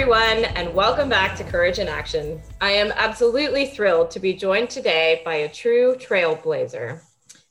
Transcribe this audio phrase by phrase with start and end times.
[0.00, 2.40] everyone, and welcome back to Courage in Action.
[2.60, 7.00] I am absolutely thrilled to be joined today by a true trailblazer.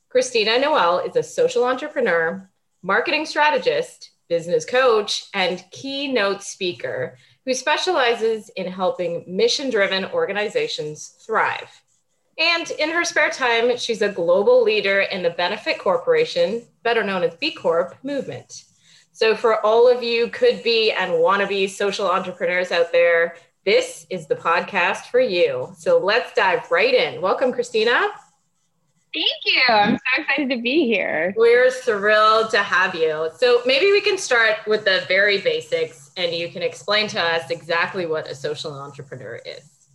[0.08, 2.48] Christina Noel is a social entrepreneur,
[2.82, 11.82] marketing strategist, business coach, and keynote speaker who specializes in helping mission driven organizations thrive.
[12.38, 17.24] And in her spare time, she's a global leader in the Benefit Corporation, better known
[17.24, 18.64] as B Corp, movement.
[19.18, 23.34] So, for all of you could be and want to be social entrepreneurs out there,
[23.64, 25.74] this is the podcast for you.
[25.76, 27.20] So, let's dive right in.
[27.20, 28.10] Welcome, Christina.
[29.12, 29.62] Thank you.
[29.68, 31.34] I'm so excited to be here.
[31.36, 33.28] We're thrilled to have you.
[33.36, 37.50] So, maybe we can start with the very basics and you can explain to us
[37.50, 39.88] exactly what a social entrepreneur is.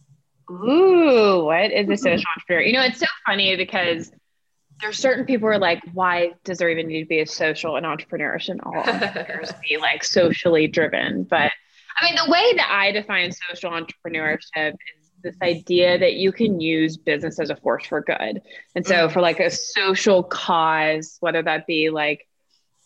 [0.52, 2.62] Ooh, what is a social entrepreneur?
[2.62, 4.12] You know, it's so funny because
[4.82, 7.76] there's certain people who are like, why does there even need to be a social
[7.76, 8.38] and entrepreneur?
[8.40, 11.24] Shouldn't all entrepreneurs be like socially driven?
[11.24, 11.52] But
[12.00, 16.60] I mean, the way that I define social entrepreneurship is this idea that you can
[16.60, 18.42] use business as a force for good.
[18.76, 19.12] And so, mm.
[19.12, 22.28] for like a social cause, whether that be like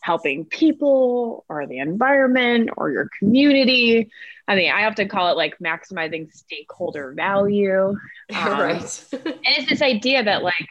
[0.01, 4.11] helping people or the environment or your community,
[4.47, 7.95] I mean, I often call it like maximizing stakeholder value.
[8.35, 9.05] Um, right.
[9.13, 10.67] and it's this idea that like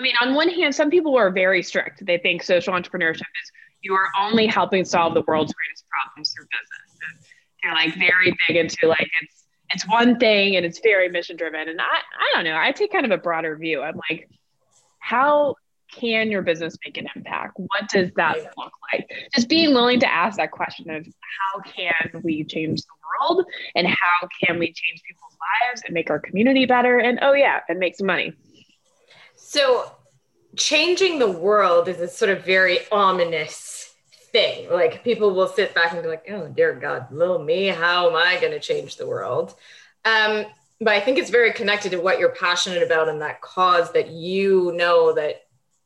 [0.00, 2.06] I mean, on one hand, some people are very strict.
[2.06, 6.46] They think social entrepreneurship is you are only helping solve the world's greatest problems through
[6.46, 6.98] business.
[7.12, 7.26] And
[7.62, 11.68] they're like very big into like it's it's one thing and it's very mission driven.
[11.68, 12.56] And I I don't know.
[12.58, 13.82] I take kind of a broader view.
[13.82, 14.30] I'm like,
[15.00, 15.56] how
[15.92, 17.58] can your business make an impact?
[17.58, 19.06] What does that look like?
[19.34, 23.86] Just being willing to ask that question of how can we change the world and
[23.86, 25.36] how can we change people's
[25.68, 26.98] lives and make our community better?
[26.98, 28.32] And oh yeah, and make some money.
[29.42, 29.90] So,
[30.56, 33.94] changing the world is a sort of very ominous
[34.32, 34.70] thing.
[34.70, 38.16] Like people will sit back and be like, "Oh dear God, little me, how am
[38.16, 39.54] I going to change the world?"
[40.04, 40.46] Um,
[40.80, 44.08] but I think it's very connected to what you're passionate about and that cause that
[44.08, 45.42] you know that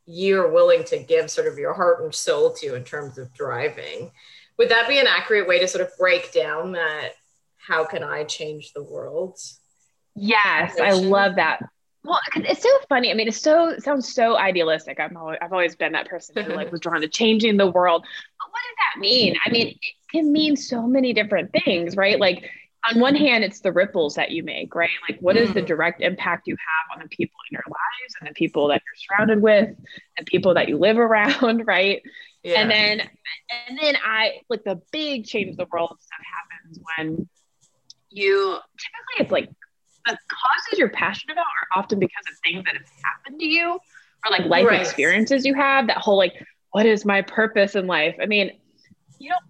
[0.07, 4.13] you're willing to give sort of your heart and soul to in terms of driving.
[4.59, 7.11] Would that be an accurate way to sort of break down that?
[7.57, 9.39] How can I change the world?
[10.15, 11.61] Yes, I love that
[12.05, 13.11] well, it's so funny.
[13.11, 15.01] I mean, it's so it sounds so idealistic.
[15.01, 18.03] I'm always, I've always been that person who like was drawn to changing the world.
[18.03, 19.37] But what does that mean?
[19.45, 19.79] I mean, it
[20.13, 22.21] can mean so many different things, right?
[22.21, 22.51] Like
[22.91, 24.91] on one hand, it's the ripples that you make, right?
[25.09, 25.67] Like what is the mm.
[25.67, 29.17] direct impact you have on the people in your lives and the people that you're
[29.17, 29.71] surrounded with
[30.19, 32.03] and people that you live around, right?
[32.43, 32.61] Yeah.
[32.61, 37.29] And then and then I like the big change the world stuff happens when
[38.11, 39.49] you typically it's like
[40.07, 43.73] the causes you're passionate about are often because of things that have happened to you
[43.73, 44.81] or like life right.
[44.81, 45.87] experiences you have.
[45.87, 46.35] That whole like,
[46.73, 48.17] what is my purpose in life?
[48.21, 48.53] I mean,
[49.19, 49.45] you don't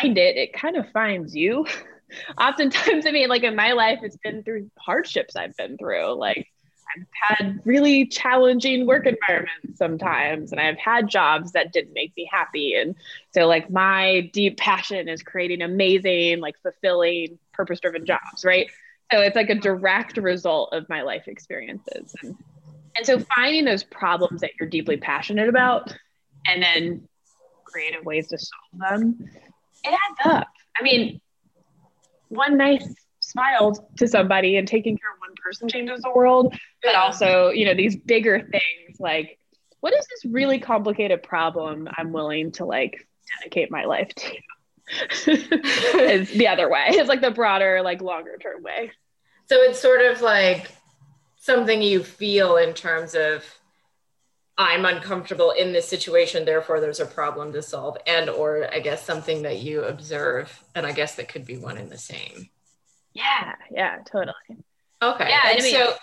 [0.00, 1.66] find it, it kind of finds you.
[2.38, 6.12] Oftentimes, I mean, like in my life, it's been through hardships I've been through.
[6.12, 6.48] Like
[6.96, 12.28] I've had really challenging work environments sometimes, and I've had jobs that didn't make me
[12.30, 12.74] happy.
[12.74, 12.94] And
[13.32, 18.68] so, like, my deep passion is creating amazing, like, fulfilling, purpose driven jobs, right?
[19.12, 22.14] So it's like a direct result of my life experiences.
[22.22, 22.36] And,
[22.96, 25.94] and so finding those problems that you're deeply passionate about
[26.46, 27.08] and then
[27.64, 29.18] creative ways to solve them,
[29.84, 30.48] it adds up.
[30.78, 31.20] I mean,
[32.28, 32.86] one nice
[33.20, 37.64] smile to somebody and taking care of one person changes the world, but also, you
[37.64, 39.38] know, these bigger things like
[39.84, 43.06] what is this really complicated problem I'm willing to like
[43.38, 44.32] dedicate my life to?
[45.26, 46.86] is the other way.
[46.88, 48.92] It's like the broader, like longer term way.
[49.46, 50.70] So it's sort of like
[51.36, 53.44] something you feel in terms of
[54.56, 59.04] I'm uncomfortable in this situation, therefore there's a problem to solve, and or I guess
[59.04, 62.50] something that you observe, and I guess that could be one and the same.
[63.14, 64.34] Yeah, yeah, totally.
[65.02, 65.28] Okay.
[65.28, 65.94] Yeah, and I mean, so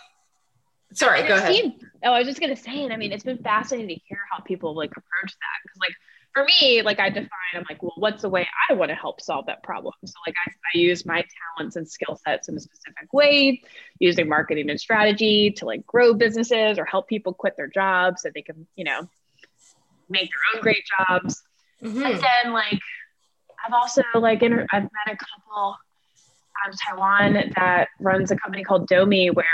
[0.93, 1.55] sorry, go ahead.
[1.55, 1.73] Seemed,
[2.03, 4.41] oh, I was just gonna say, and I mean, it's been fascinating to hear how
[4.43, 5.95] people like approach that because like
[6.33, 9.19] for me, like I define, I'm like, well, what's the way I want to help
[9.19, 9.93] solve that problem?
[10.05, 11.25] So like I, I use my
[11.57, 13.61] talents and skill sets in a specific way,
[13.99, 18.29] using marketing and strategy to like grow businesses or help people quit their jobs so
[18.33, 19.09] they can, you know,
[20.09, 21.41] make their own great jobs.
[21.83, 22.03] Mm-hmm.
[22.03, 22.79] And then like
[23.65, 25.75] I've also like inter- I've met a couple
[26.63, 29.45] out of Taiwan that runs a company called Domi where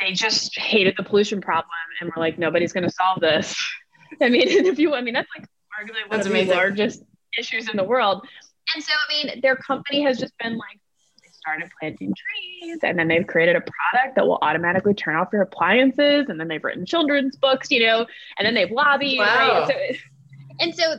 [0.00, 3.56] they just hated the pollution problem and were like, nobody's going to solve this.
[4.20, 5.46] I mean, if you, I mean, that's like
[5.78, 6.48] arguably one that's of amazing.
[6.48, 7.02] the largest
[7.38, 8.26] issues in the world.
[8.74, 10.80] And so, I mean, their company has just been like,
[11.22, 15.28] they started planting trees and then they've created a product that will automatically turn off
[15.32, 16.26] your appliances.
[16.28, 18.06] And then they've written children's books, you know,
[18.38, 19.18] and then they've lobbied.
[19.18, 19.66] Wow.
[19.68, 19.96] Right?
[19.96, 20.04] So,
[20.60, 20.96] and so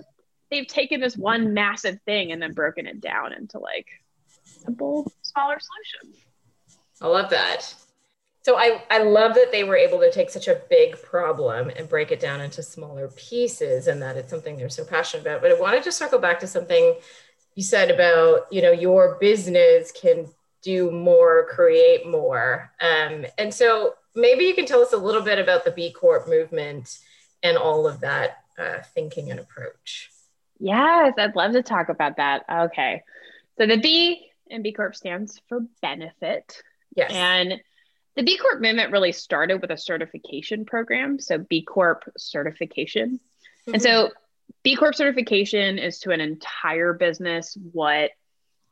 [0.51, 3.87] they've taken this one massive thing and then broken it down into like
[4.43, 6.23] simple, smaller solutions.
[7.01, 7.73] I love that.
[8.43, 11.87] So I, I love that they were able to take such a big problem and
[11.87, 15.41] break it down into smaller pieces and that it's something they're so passionate about.
[15.41, 16.95] But I wanted to circle back to something
[17.55, 20.27] you said about, you know, your business can
[20.61, 22.71] do more, create more.
[22.81, 26.27] Um, and so maybe you can tell us a little bit about the B Corp
[26.27, 26.99] movement
[27.43, 30.11] and all of that uh, thinking and approach.
[30.59, 32.43] Yes, I'd love to talk about that.
[32.49, 33.03] Okay.
[33.57, 36.61] So the B in B Corp stands for benefit.
[36.95, 37.11] Yes.
[37.11, 37.61] And
[38.15, 41.19] the B Corp movement really started with a certification program.
[41.19, 43.19] So B Corp certification.
[43.61, 43.73] Mm-hmm.
[43.73, 44.11] And so
[44.63, 48.11] B Corp certification is to an entire business what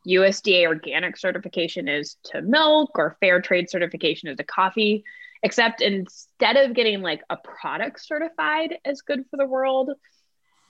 [0.07, 5.03] USDA organic certification is to milk or fair trade certification is to coffee,
[5.43, 9.91] except instead of getting like a product certified as good for the world,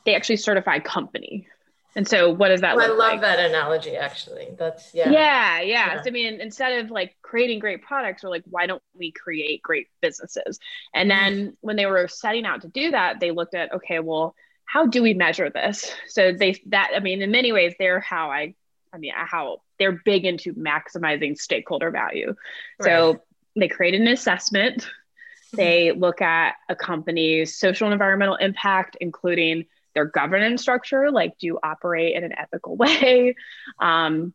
[0.05, 1.47] they actually certify company.
[1.95, 2.75] And so, what does that?
[2.75, 3.21] Oh, I love like?
[3.21, 3.97] that analogy.
[3.97, 5.09] Actually, that's yeah.
[5.09, 5.59] yeah.
[5.59, 6.01] Yeah, yeah.
[6.01, 9.61] So, I mean, instead of like creating great products, we're like, why don't we create
[9.61, 10.59] great businesses?
[10.93, 11.35] And mm-hmm.
[11.35, 14.85] then when they were setting out to do that, they looked at, okay, well, how
[14.85, 15.91] do we measure this?
[16.07, 18.55] So they that I mean, in many ways, they're how I,
[18.93, 22.35] I mean, how they're big into maximizing stakeholder value.
[22.79, 22.87] Right.
[22.87, 23.21] So
[23.57, 24.77] they create an assessment.
[24.77, 25.57] Mm-hmm.
[25.57, 31.47] They look at a company's social and environmental impact, including their governance structure like do
[31.47, 33.35] you operate in an ethical way?
[33.79, 34.33] Um,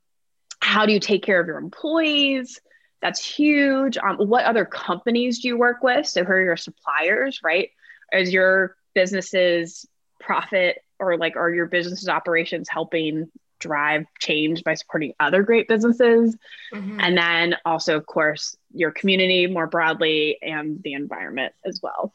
[0.61, 2.61] how do you take care of your employees?
[3.03, 3.99] That's huge.
[3.99, 6.06] Um, what other companies do you work with?
[6.06, 7.70] So who are your suppliers right?
[8.12, 9.87] Is your business's
[10.20, 16.37] profit or like are your business's operations helping drive change by supporting other great businesses?
[16.73, 17.00] Mm-hmm.
[17.00, 22.12] and then also of course your community more broadly and the environment as well.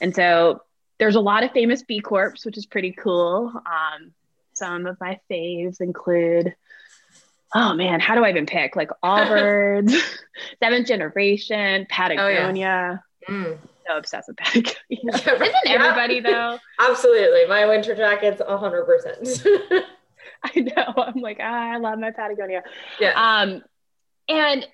[0.00, 0.62] And so
[1.02, 3.52] there's a lot of famous B Corps, which is pretty cool.
[3.56, 4.12] Um,
[4.52, 6.54] some of my faves include,
[7.52, 8.76] oh man, how do I even pick?
[8.76, 9.96] Like Allbirds,
[10.62, 12.46] Seventh Generation, Patagonia.
[12.48, 12.98] Oh, yeah.
[13.28, 13.58] mm.
[13.84, 14.76] So obsessed with Patagonia.
[15.10, 16.60] Isn't everybody though?
[16.78, 17.46] Absolutely.
[17.48, 19.84] My winter jacket's 100%.
[20.44, 20.94] I know.
[20.98, 22.62] I'm like, ah, I love my Patagonia.
[23.00, 23.10] Yeah.
[23.16, 23.62] Um,
[24.28, 24.68] and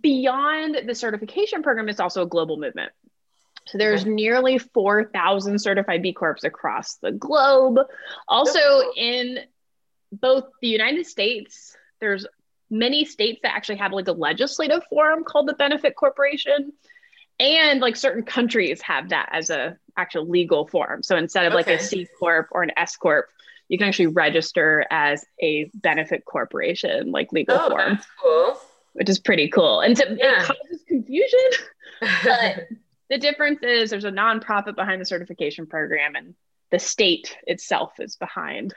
[0.00, 2.90] beyond the certification program, it's also a global movement.
[3.70, 4.10] So there's okay.
[4.10, 7.78] nearly 4,000 certified B Corps across the globe.
[8.26, 9.38] Also in
[10.12, 12.26] both the United States, there's
[12.68, 16.72] many states that actually have like a legislative forum called the Benefit Corporation.
[17.38, 21.02] And like certain countries have that as a actual legal form.
[21.02, 21.56] So instead of okay.
[21.72, 23.28] like a C Corp or an S Corp,
[23.68, 28.00] you can actually register as a benefit corporation, like legal oh, form.
[28.20, 28.60] Cool.
[28.94, 29.80] Which is pretty cool.
[29.80, 30.42] And so yeah.
[30.42, 31.38] it causes confusion.
[32.24, 32.66] But
[33.10, 36.34] the difference is there's a nonprofit behind the certification program and
[36.70, 38.72] the state itself is behind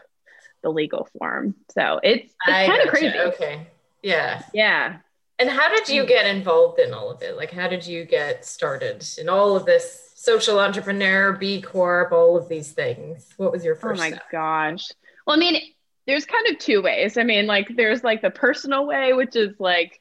[0.64, 1.56] the legal form.
[1.72, 3.18] So it's, it's kind of crazy.
[3.18, 3.68] Okay.
[4.02, 4.42] Yeah.
[4.54, 4.98] Yeah.
[5.40, 7.38] And how did you get involved in all of it?
[7.38, 12.38] Like, how did you get started in all of this social entrepreneur, B Corp, all
[12.38, 13.34] of these things?
[13.38, 14.00] What was your oh first?
[14.00, 14.32] Oh my step?
[14.32, 14.88] gosh.
[15.28, 15.62] Well, I mean,
[16.08, 17.18] there's kind of two ways.
[17.18, 20.00] I mean, like, there's like the personal way, which is like,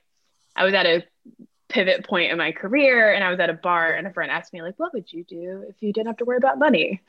[0.55, 1.03] I was at a
[1.73, 4.53] pivot point in my career and I was at a bar and a friend asked
[4.53, 7.01] me like what would you do if you didn't have to worry about money?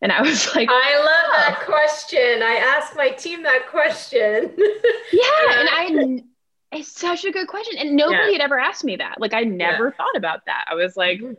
[0.00, 1.44] And I was like I love oh.
[1.48, 2.42] that question.
[2.42, 4.56] I asked my team that question.
[5.12, 6.22] Yeah and I
[6.76, 8.32] it's such a good question and nobody yeah.
[8.32, 9.20] had ever asked me that.
[9.20, 9.96] Like I never yeah.
[9.96, 10.64] thought about that.
[10.70, 11.34] I was like mm-hmm.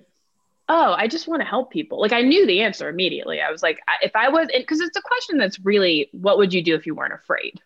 [0.67, 2.01] oh I just want to help people.
[2.01, 3.39] Like I knew the answer immediately.
[3.39, 6.61] I was like if I was because it's a question that's really what would you
[6.61, 7.61] do if you weren't afraid?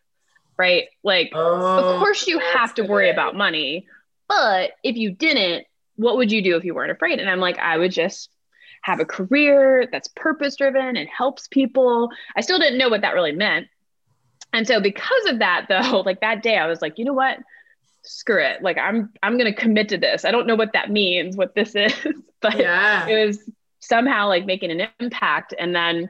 [0.58, 0.90] Right?
[1.04, 3.88] Like oh, of course you have to worry about money
[4.28, 5.66] but if you didn't,
[5.96, 7.20] what would you do if you weren't afraid?
[7.20, 8.30] And I'm like, I would just
[8.82, 12.10] have a career that's purpose driven and helps people.
[12.36, 13.68] I still didn't know what that really meant.
[14.54, 17.40] And so because of that though, like that day I was like, you know what?
[18.04, 18.62] Screw it.
[18.62, 20.24] Like I'm I'm going to commit to this.
[20.24, 21.94] I don't know what that means, what this is,
[22.42, 23.08] but yeah.
[23.08, 23.40] it was
[23.80, 26.10] somehow like making an impact and then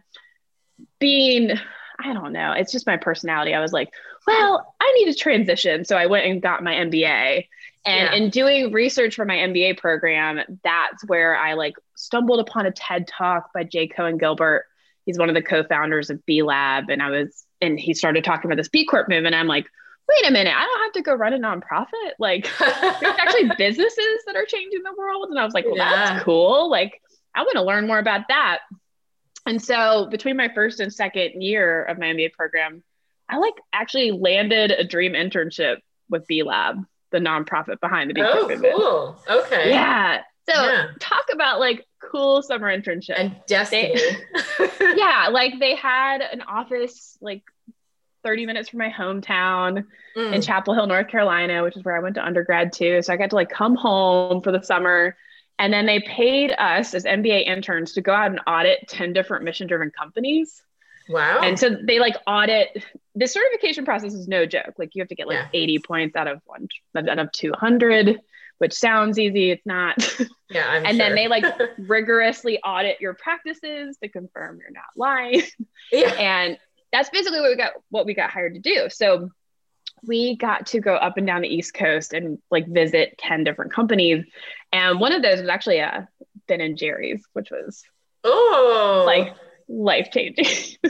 [0.99, 1.51] being
[1.99, 3.55] I don't know, it's just my personality.
[3.55, 3.89] I was like,
[4.27, 5.83] well, I need to transition.
[5.83, 7.47] So I went and got my MBA
[7.87, 8.15] and yeah.
[8.15, 13.07] in doing research for my MBA program, that's where I like stumbled upon a TED
[13.07, 14.65] talk by Jay Coen Gilbert.
[15.05, 16.89] He's one of the co-founders of B Lab.
[16.89, 19.35] And I was, and he started talking about this B Corp movement.
[19.35, 19.67] I'm like,
[20.09, 22.11] wait a minute, I don't have to go run a nonprofit.
[22.19, 25.29] Like there's actually businesses that are changing the world.
[25.29, 26.13] And I was like, well, yeah.
[26.13, 26.69] that's cool.
[26.69, 27.01] Like
[27.33, 28.59] I want to learn more about that.
[29.45, 32.83] And so between my first and second year of my MBA program,
[33.29, 35.77] I like actually landed a dream internship
[36.09, 38.47] with B Lab, the nonprofit behind the B Oh,
[39.27, 39.37] cool.
[39.43, 39.69] Okay.
[39.69, 40.21] Yeah.
[40.49, 40.87] So yeah.
[40.99, 43.95] talk about like cool summer internship and destiny.
[43.95, 47.43] They, yeah, like they had an office like
[48.23, 49.85] 30 minutes from my hometown
[50.15, 50.33] mm.
[50.33, 53.01] in Chapel Hill, North Carolina, which is where I went to undergrad too.
[53.01, 55.15] So I got to like come home for the summer.
[55.59, 59.43] And then they paid us as MBA interns to go out and audit 10 different
[59.43, 60.61] mission driven companies.
[61.09, 61.41] Wow.
[61.41, 62.83] And so they like audit
[63.17, 64.75] the certification process is no joke.
[64.77, 65.61] Like you have to get like yeah.
[65.61, 68.19] 80 points out of one out of 200,
[68.59, 69.51] which sounds easy.
[69.51, 69.97] It's not.
[70.49, 70.65] Yeah.
[70.65, 71.07] I'm and sure.
[71.07, 71.43] then they like
[71.77, 75.41] rigorously audit your practices to confirm you're not lying.
[75.91, 76.13] Yeah.
[76.13, 76.57] And
[76.93, 78.87] that's basically what we got what we got hired to do.
[78.89, 79.29] So
[80.05, 83.73] we got to go up and down the East Coast and like visit 10 different
[83.73, 84.25] companies.
[84.71, 86.01] And one of those was actually a uh,
[86.47, 87.83] Ben and Jerry's, which was
[88.23, 89.33] oh like
[89.69, 90.45] life changing.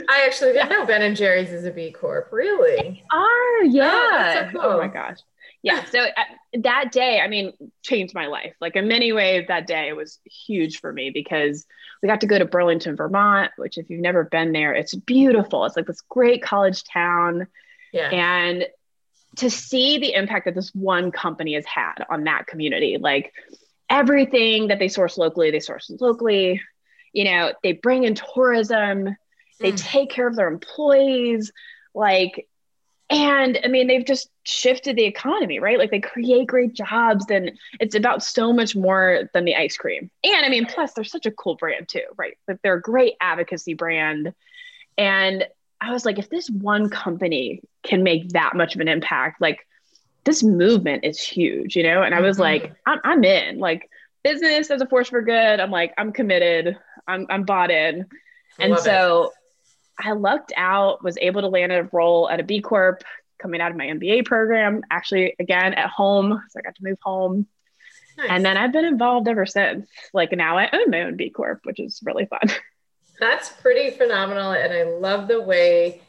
[0.08, 2.28] I actually didn't know Ben and Jerry's is a B Corp.
[2.32, 2.76] Really?
[2.76, 3.90] They are, yeah.
[3.92, 4.70] Oh, so cool.
[4.70, 5.18] oh my gosh.
[5.62, 5.84] Yeah.
[5.86, 6.22] So uh,
[6.60, 8.54] that day, I mean, changed my life.
[8.60, 11.66] Like in many ways, that day was huge for me because
[12.02, 15.64] we got to go to Burlington, Vermont, which if you've never been there, it's beautiful.
[15.64, 17.48] It's like this great college town.
[17.92, 18.10] Yeah.
[18.10, 18.66] And
[19.36, 23.32] to see the impact that this one company has had on that community, like
[23.90, 26.60] everything that they source locally, they source locally
[27.18, 29.16] you know they bring in tourism
[29.58, 29.78] they mm.
[29.78, 31.50] take care of their employees
[31.92, 32.48] like
[33.10, 35.78] and i mean they've just shifted the economy right?
[35.78, 40.10] Like they create great jobs and it's about so much more than the ice cream.
[40.22, 42.38] And i mean plus they're such a cool brand too right?
[42.46, 44.32] Like they're a great advocacy brand.
[44.96, 45.44] And
[45.80, 49.66] i was like if this one company can make that much of an impact like
[50.24, 52.02] this movement is huge you know?
[52.02, 52.42] And i was mm-hmm.
[52.42, 53.58] like I'm, I'm in.
[53.58, 53.90] Like
[54.32, 56.76] business as a force for good i'm like i'm committed
[57.08, 58.06] I'm, I'm bought in.
[58.58, 59.32] And so
[59.98, 60.06] it.
[60.06, 63.02] I lucked out, was able to land a role at a B Corp
[63.40, 66.42] coming out of my MBA program, actually, again, at home.
[66.50, 67.46] So I got to move home.
[68.16, 68.26] Nice.
[68.30, 69.88] And then I've been involved ever since.
[70.12, 72.40] Like now I own my own B Corp, which is really fun.
[73.20, 74.52] That's pretty phenomenal.
[74.52, 76.02] And I love the way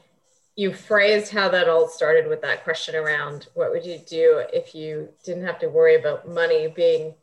[0.56, 4.76] you phrased how that all started with that question around what would you do if
[4.76, 7.14] you didn't have to worry about money being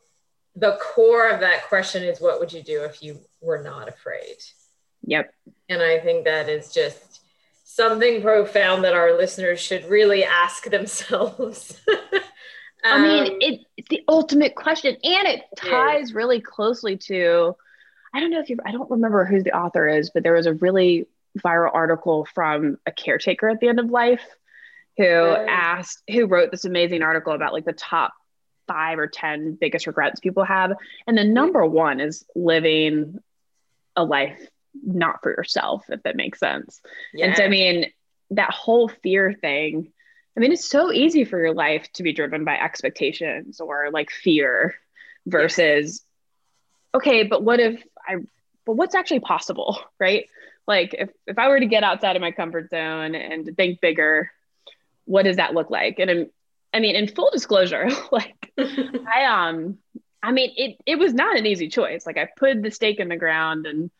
[0.57, 4.37] the core of that question is what would you do if you were not afraid?
[5.03, 5.31] Yep.
[5.69, 7.21] And I think that is just
[7.63, 11.79] something profound that our listeners should really ask themselves.
[11.87, 12.21] um,
[12.83, 17.55] I mean, um, it, it's the ultimate question, and it ties really closely to.
[18.13, 18.57] I don't know if you.
[18.65, 21.05] I don't remember who the author is, but there was a really
[21.37, 24.25] viral article from a caretaker at the end of life
[24.97, 28.13] who asked, who wrote this amazing article about like the top
[28.67, 30.73] five or 10 biggest regrets people have.
[31.05, 33.19] And the number one is living
[33.95, 34.39] a life
[34.83, 36.81] not for yourself, if that makes sense.
[37.13, 37.27] Yeah.
[37.27, 37.91] And so, I mean,
[38.31, 39.91] that whole fear thing,
[40.35, 44.11] I mean, it's so easy for your life to be driven by expectations or like
[44.11, 44.75] fear
[45.25, 46.03] versus,
[46.93, 46.97] yeah.
[46.97, 48.17] okay, but what if I,
[48.65, 50.29] but what's actually possible, right?
[50.67, 53.81] Like if, if I were to get outside of my comfort zone and to think
[53.81, 54.31] bigger,
[55.05, 55.99] what does that look like?
[55.99, 56.29] And
[56.73, 59.77] I mean, in full disclosure, like I um
[60.21, 62.05] I mean it it was not an easy choice.
[62.05, 63.91] Like I put the stake in the ground and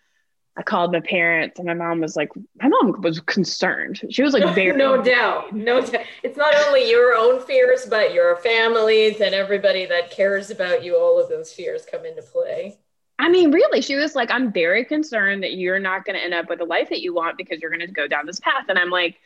[0.57, 2.29] I called my parents and my mom was like
[2.61, 4.01] my mom was concerned.
[4.09, 5.55] She was like very No doubt.
[5.55, 6.05] No doubt.
[6.23, 10.97] It's not only your own fears, but your families and everybody that cares about you,
[10.97, 12.79] all of those fears come into play.
[13.19, 16.35] I mean, really, she was like, I'm very concerned that you're not going to end
[16.35, 18.65] up with the life that you want because you're going to go down this path.
[18.69, 19.17] And I'm like,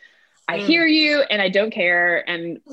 [0.51, 0.65] I mm.
[0.65, 2.29] hear you and I don't care.
[2.29, 2.59] And,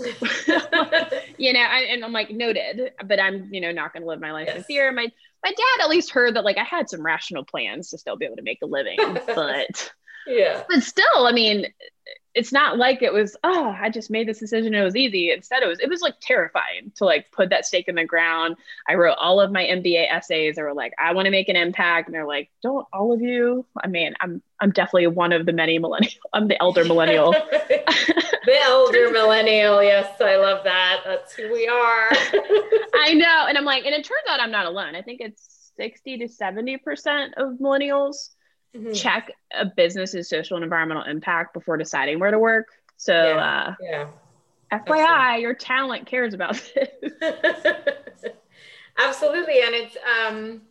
[1.38, 4.20] you know, I, and I'm like, noted, but I'm, you know, not going to live
[4.20, 4.56] my life yes.
[4.56, 4.90] in fear.
[4.90, 5.10] My,
[5.44, 8.26] my dad at least heard that like I had some rational plans to still be
[8.26, 9.92] able to make a living, but
[10.26, 11.66] yeah, but still, I mean,
[12.34, 14.74] it's not like it was oh i just made this decision.
[14.74, 15.30] It was easy.
[15.30, 18.56] Instead it was it was like terrifying to like put that stake in the ground.
[18.88, 20.56] I wrote all of my mba essays.
[20.56, 22.08] They were like i want to make an impact.
[22.08, 23.66] And they're like don't all of you?
[23.82, 27.34] I mean i'm i'm definitely one of the many millennial i'm the elder millennial.
[28.44, 31.02] The elder millennial yes i love that.
[31.04, 32.08] That's who we are.
[32.94, 33.46] I know.
[33.46, 34.94] And i'm like and it turns out i'm not alone.
[34.94, 38.30] I think it's 60 to 70 percent of millennials
[38.76, 38.92] mm-hmm.
[38.92, 42.66] check a business's social and environmental impact before deciding where to work.
[42.96, 43.44] So, yeah.
[43.44, 44.08] Uh, yeah.
[44.72, 46.88] FYI, your talent cares about this.
[48.98, 49.96] Absolutely, and it's
[50.26, 50.62] um,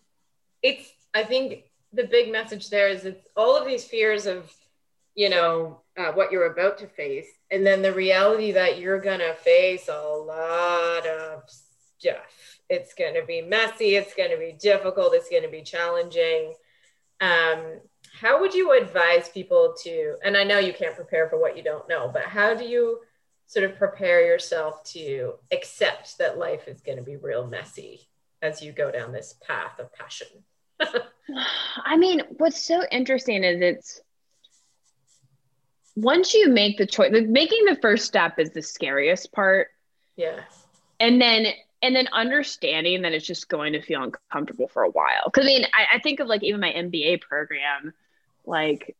[0.62, 1.63] it's I think
[1.94, 4.54] the big message there is it's all of these fears of,
[5.16, 7.27] you know, uh, what you're about to face.
[7.50, 12.60] and then the reality that you're going to face a lot of stuff.
[12.70, 16.54] It's going to be messy, it's going to be difficult, it's going to be challenging.
[17.21, 17.79] Um,
[18.19, 21.63] how would you advise people to, and I know you can't prepare for what you
[21.63, 23.00] don't know, but how do you
[23.45, 28.09] sort of prepare yourself to accept that life is going to be real messy
[28.41, 30.27] as you go down this path of passion?
[31.86, 34.01] I mean, what's so interesting is it's,
[35.95, 39.69] once you make the choice, making the first step is the scariest part.
[40.15, 40.41] Yeah.
[41.00, 41.47] And then
[41.81, 45.29] and then understanding that it's just going to feel uncomfortable for a while.
[45.31, 47.93] Cause I mean, I, I think of like even my MBA program,
[48.46, 48.96] like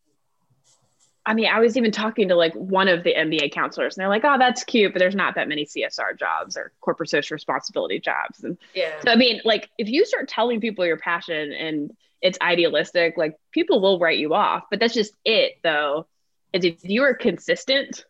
[1.26, 4.10] I mean, I was even talking to like one of the MBA counselors, and they're
[4.10, 8.00] like, "Oh, that's cute, but there's not that many CSR jobs or corporate social responsibility
[8.00, 11.92] jobs." And yeah, so I mean, like if you start telling people your passion and
[12.22, 14.64] it's idealistic, like people will write you off.
[14.72, 16.08] But that's just it, though
[16.54, 18.06] is if you are consistent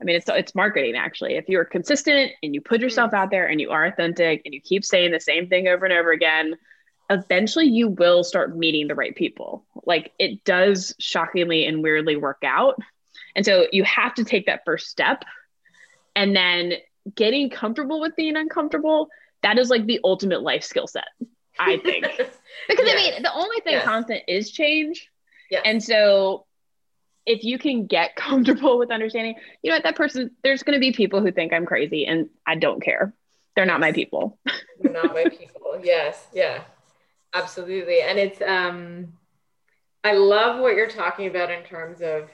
[0.00, 1.34] I mean, it's it's marketing actually.
[1.34, 3.18] If you're consistent and you put yourself mm.
[3.18, 5.92] out there and you are authentic and you keep saying the same thing over and
[5.92, 6.54] over again,
[7.10, 9.64] eventually you will start meeting the right people.
[9.84, 12.78] Like it does shockingly and weirdly work out.
[13.36, 15.24] And so you have to take that first step
[16.16, 16.74] and then
[17.14, 19.08] getting comfortable with being uncomfortable,
[19.42, 21.08] that is like the ultimate life skill set,
[21.58, 22.04] I think.
[22.68, 23.08] because yes.
[23.08, 23.84] I mean, the only thing yes.
[23.84, 25.08] constant is change.
[25.50, 25.62] Yes.
[25.64, 26.46] And so
[27.30, 30.80] if you can get comfortable with understanding, you know what, that person, there's going to
[30.80, 33.14] be people who think I'm crazy and I don't care.
[33.56, 34.38] They're not my people.
[34.80, 35.80] They're not my people.
[35.82, 36.26] Yes.
[36.32, 36.62] Yeah.
[37.34, 38.00] Absolutely.
[38.00, 39.12] And it's, um,
[40.02, 42.30] I love what you're talking about in terms of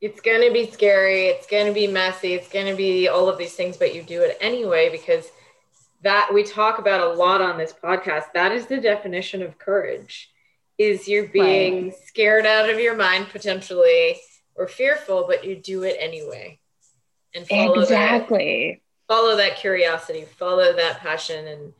[0.00, 3.28] it's going to be scary, it's going to be messy, it's going to be all
[3.28, 5.30] of these things, but you do it anyway because
[6.02, 8.32] that we talk about a lot on this podcast.
[8.34, 10.30] That is the definition of courage
[10.78, 11.94] is you're being right.
[12.06, 14.16] scared out of your mind potentially
[14.54, 16.60] or fearful, but you do it anyway.
[17.34, 18.82] And follow exactly.
[19.08, 21.72] That, follow that curiosity, follow that passion and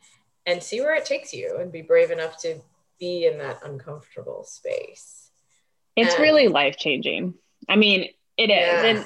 [0.46, 2.58] and see where it takes you and be brave enough to
[2.98, 5.30] be in that uncomfortable space.
[5.94, 7.34] It's and, really life changing.
[7.68, 8.50] I mean, it is.
[8.50, 8.84] Yeah.
[8.84, 8.98] And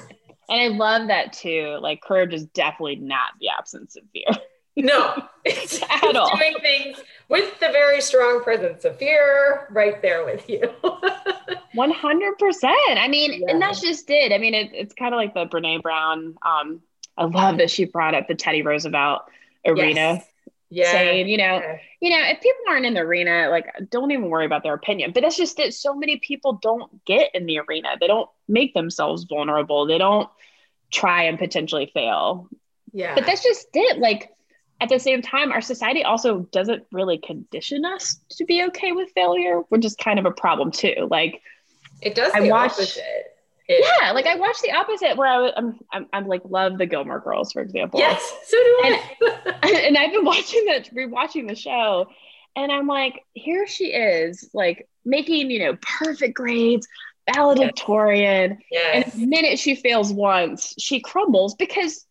[0.49, 1.77] and I love that too.
[1.81, 4.41] Like courage is definitely not the absence of fear.
[4.75, 5.27] No,
[5.63, 6.35] it's, at all.
[6.37, 6.97] doing things
[7.29, 10.61] with the very strong presence of fear right there with you.
[11.75, 12.63] 100%.
[12.63, 13.47] I mean, yeah.
[13.49, 14.31] and that's just it.
[14.31, 16.35] I mean, it, it's kind of like the Brene Brown.
[16.41, 16.81] Um,
[17.17, 19.23] I love that she brought up the Teddy Roosevelt
[19.65, 19.99] arena.
[19.99, 20.27] Yes.
[20.69, 20.91] Yeah.
[20.91, 21.77] Saying, you know, yeah.
[21.99, 25.11] you know, if people aren't in the arena, like don't even worry about their opinion.
[25.11, 25.75] But that's just it.
[25.75, 27.89] So many people don't get in the arena.
[27.99, 29.85] They don't make themselves vulnerable.
[29.85, 30.27] They don't
[30.91, 32.49] try and potentially fail.
[32.91, 33.13] Yeah.
[33.13, 33.99] But that's just it.
[33.99, 34.31] Like
[34.83, 39.09] at the same time, our society also doesn't really condition us to be okay with
[39.15, 41.07] failure, which is kind of a problem too.
[41.09, 41.41] Like
[42.01, 42.33] it does.
[42.35, 43.01] I watch, opposite.
[43.69, 46.85] It, yeah, like I watched the opposite where I am I'm, I'm like love the
[46.85, 48.01] Gilmore Girls, for example.
[48.01, 48.99] Yes, so do I.
[49.63, 52.07] And, and I've been watching that, rewatching the show,
[52.57, 56.85] and I'm like, here she is, like making you know perfect grades,
[57.33, 59.13] valedictorian, yes.
[59.13, 62.05] and the minute she fails once, she crumbles because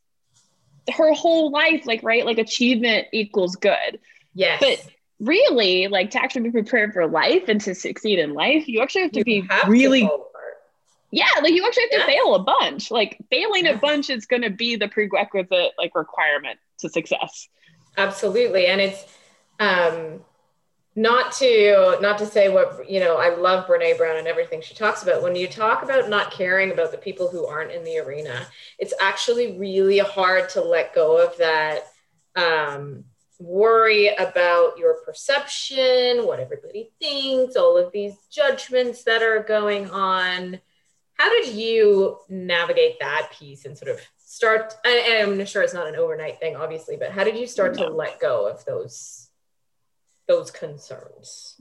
[0.90, 4.01] her whole life, like, right, like achievement equals good.
[4.35, 4.61] Yes.
[4.61, 4.87] But
[5.21, 9.03] really, like to actually be prepared for life and to succeed in life, you actually
[9.03, 10.03] have to you be have really.
[10.03, 10.18] To
[11.11, 12.90] yeah, like you actually have to fail a bunch.
[12.90, 17.49] Like failing a bunch is going to be the prerequisite like requirement to success.
[17.99, 19.05] Absolutely, and it's
[19.61, 20.21] um
[20.94, 24.74] not to not to say what you know i love brene brown and everything she
[24.74, 25.22] talks about.
[25.22, 28.46] When you talk about not caring about the people who aren't in the arena
[28.78, 31.85] it's actually really hard to let go of that
[32.37, 33.05] um,
[33.38, 40.61] worry about your perception what everybody thinks all of these judgments that are going on.
[41.14, 44.00] How did you navigate that piece and sort of
[44.33, 47.87] start i'm sure it's not an overnight thing obviously but how did you start to
[47.87, 49.21] let go of those
[50.26, 51.61] those concerns?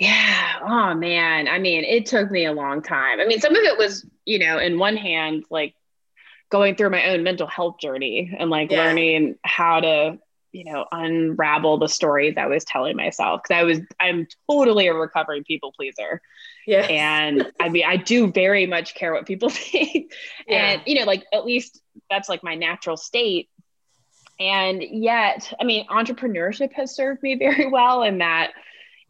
[0.00, 0.58] Yeah.
[0.62, 1.46] Oh man.
[1.46, 3.20] I mean, it took me a long time.
[3.20, 5.74] I mean, some of it was, you know, in one hand, like
[6.50, 8.78] going through my own mental health journey and like yeah.
[8.78, 10.18] learning how to,
[10.52, 13.42] you know, unravel the stories I was telling myself.
[13.42, 16.22] Cause I was, I'm totally a recovering people pleaser.
[16.66, 16.80] Yeah.
[16.80, 20.12] And I mean, I do very much care what people think.
[20.48, 20.56] Yeah.
[20.56, 23.50] And, you know, like at least that's like my natural state
[24.40, 28.52] and yet, I mean, entrepreneurship has served me very well in that,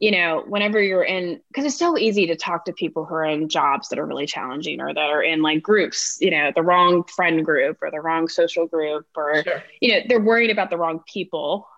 [0.00, 3.24] you know, whenever you're in, because it's so easy to talk to people who are
[3.24, 6.62] in jobs that are really challenging or that are in like groups, you know, the
[6.62, 9.62] wrong friend group or the wrong social group, or, sure.
[9.80, 11.68] you know, they're worried about the wrong people.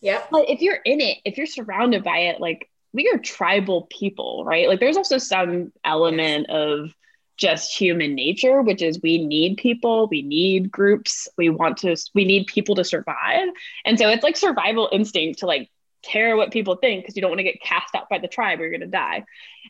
[0.00, 0.22] Yeah.
[0.30, 4.44] But if you're in it, if you're surrounded by it, like we are tribal people,
[4.44, 4.68] right?
[4.68, 6.56] Like there's also some element yes.
[6.56, 6.94] of
[7.36, 12.24] just human nature, which is we need people, we need groups, we want to, we
[12.24, 13.48] need people to survive.
[13.84, 15.70] And so it's like survival instinct to like
[16.02, 18.60] care what people think because you don't want to get cast out by the tribe
[18.60, 19.24] or you're going to die.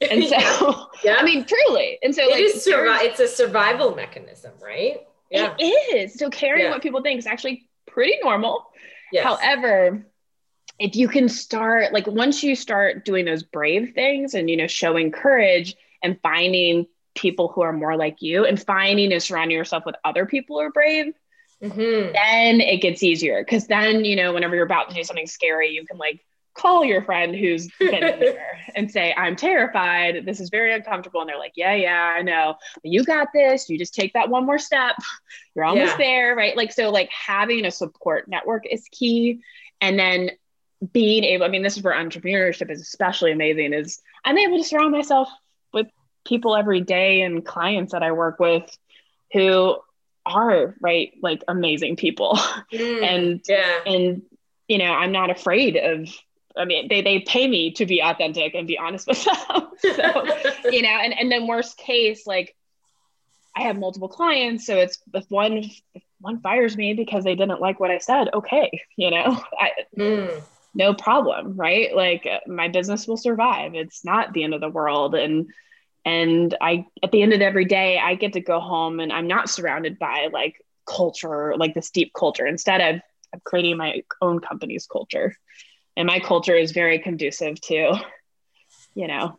[0.08, 0.36] And so,
[1.04, 1.16] yeah.
[1.18, 1.98] I mean, truly.
[2.02, 5.00] And so, it like, is survi- it's a survival mechanism, right?
[5.30, 5.54] Yeah.
[5.58, 6.14] It is.
[6.14, 6.70] So, caring yeah.
[6.70, 8.66] what people think is actually pretty normal.
[9.12, 9.24] Yes.
[9.24, 10.06] However,
[10.78, 14.66] if you can start, like, once you start doing those brave things and, you know,
[14.66, 19.84] showing courage and finding people who are more like you and finding and surrounding yourself
[19.84, 21.14] with other people who are brave,
[21.62, 22.12] mm-hmm.
[22.12, 23.42] then it gets easier.
[23.44, 26.24] Cause then, you know, whenever you're about to do something scary, you can like
[26.56, 30.24] call your friend who's been there and say, I'm terrified.
[30.24, 31.20] This is very uncomfortable.
[31.20, 32.56] And they're like, Yeah, yeah, I know.
[32.82, 33.68] You got this.
[33.68, 34.96] You just take that one more step.
[35.54, 35.96] You're almost yeah.
[35.98, 36.36] there.
[36.36, 36.56] Right.
[36.56, 39.40] Like, so, like, having a support network is key.
[39.80, 40.30] And then
[40.92, 44.64] being able, I mean, this is where entrepreneurship is especially amazing, is I'm able to
[44.64, 45.28] surround myself
[46.26, 48.76] people every day and clients that I work with
[49.32, 49.76] who
[50.24, 52.32] are right like amazing people
[52.72, 54.22] mm, and yeah and
[54.66, 56.08] you know i'm not afraid of
[56.56, 59.34] I mean, they, they pay me to be authentic and be honest with them.
[59.78, 62.56] so, you know, and, and then worst case, like
[63.54, 64.66] I have multiple clients.
[64.66, 65.58] So it's if one,
[65.94, 69.70] if one fires me because they didn't like what I said, okay, you know, I,
[69.96, 70.42] mm.
[70.74, 71.56] no problem.
[71.56, 71.94] Right.
[71.94, 73.74] Like my business will survive.
[73.74, 75.14] It's not the end of the world.
[75.14, 75.48] And,
[76.06, 79.26] and I, at the end of every day, I get to go home and I'm
[79.26, 80.54] not surrounded by like
[80.88, 82.46] culture, like this deep culture.
[82.46, 83.00] Instead, I've,
[83.34, 85.36] I'm creating my own company's culture.
[85.96, 87.98] And my culture is very conducive to
[88.94, 89.38] you know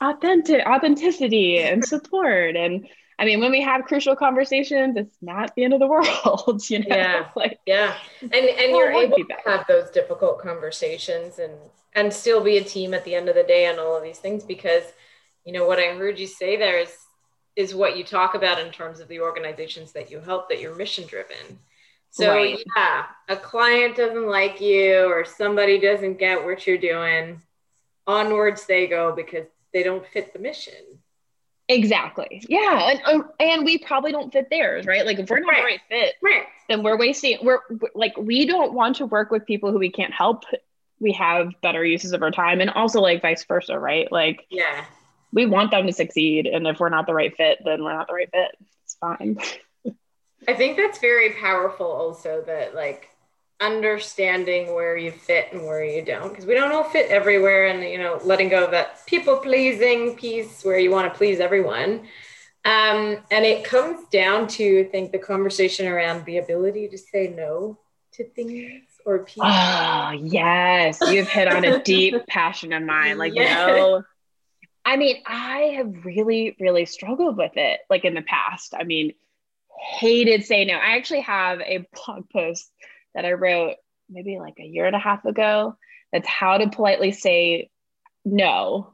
[0.00, 2.56] authentic authenticity and support.
[2.56, 6.62] And I mean, when we have crucial conversations, it's not the end of the world,
[6.70, 6.96] you know.
[6.96, 11.52] Yeah, like yeah, and and you're able to have those difficult conversations and
[11.94, 14.18] and still be a team at the end of the day on all of these
[14.18, 14.84] things because,
[15.44, 16.94] you know, what I heard you say there is
[17.56, 20.74] is what you talk about in terms of the organizations that you help that you're
[20.74, 21.58] mission driven
[22.10, 22.58] so right.
[22.76, 27.40] yeah, a client doesn't like you or somebody doesn't get what you're doing,
[28.06, 30.74] onwards they go because they don't fit the mission.
[31.68, 32.42] Exactly.
[32.48, 35.06] Yeah, and um, and we probably don't fit theirs, right?
[35.06, 35.58] Like if we're not right.
[35.58, 36.46] the right fit, right.
[36.68, 37.38] then we're wasting.
[37.44, 37.60] We're
[37.94, 40.42] like we don't want to work with people who we can't help.
[40.98, 44.10] We have better uses of our time, and also like vice versa, right?
[44.10, 44.84] Like yeah,
[45.32, 48.08] we want them to succeed, and if we're not the right fit, then we're not
[48.08, 48.50] the right fit.
[48.84, 49.38] It's fine.
[50.48, 53.10] I think that's very powerful also that like
[53.60, 57.82] understanding where you fit and where you don't because we don't all fit everywhere and
[57.82, 62.00] you know letting go of that people pleasing piece where you want to please everyone
[62.64, 67.28] um, and it comes down to I think the conversation around the ability to say
[67.28, 67.78] no
[68.12, 69.44] to things or people.
[69.46, 73.16] Oh yes, you've hit on a deep passion of mine.
[73.16, 73.66] Like yes.
[73.66, 74.02] no,
[74.90, 78.74] I mean I have really really struggled with it like in the past.
[78.78, 79.12] I mean
[79.98, 80.74] hated saying no.
[80.74, 82.70] I actually have a blog post
[83.14, 83.76] that I wrote
[84.10, 85.76] maybe like a year and a half ago.
[86.12, 87.70] That's how to politely say
[88.24, 88.92] no.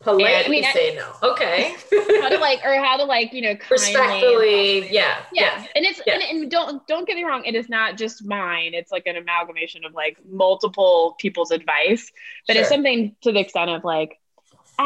[0.00, 1.30] Politely and, I mean, say I, no.
[1.30, 1.74] Okay.
[2.20, 4.92] how to like, or how to like, you know, respectfully.
[4.92, 5.62] Yeah, yeah.
[5.62, 5.66] Yeah.
[5.76, 6.14] And it's, yeah.
[6.14, 7.44] And, and don't, don't get me wrong.
[7.44, 8.74] It is not just mine.
[8.74, 12.10] It's like an amalgamation of like multiple people's advice,
[12.46, 12.62] but sure.
[12.62, 14.18] it's something to the extent of like,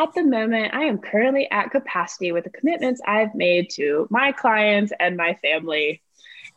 [0.02, 4.32] at the moment, I am currently at capacity with the commitments I've made to my
[4.32, 6.02] clients and my family.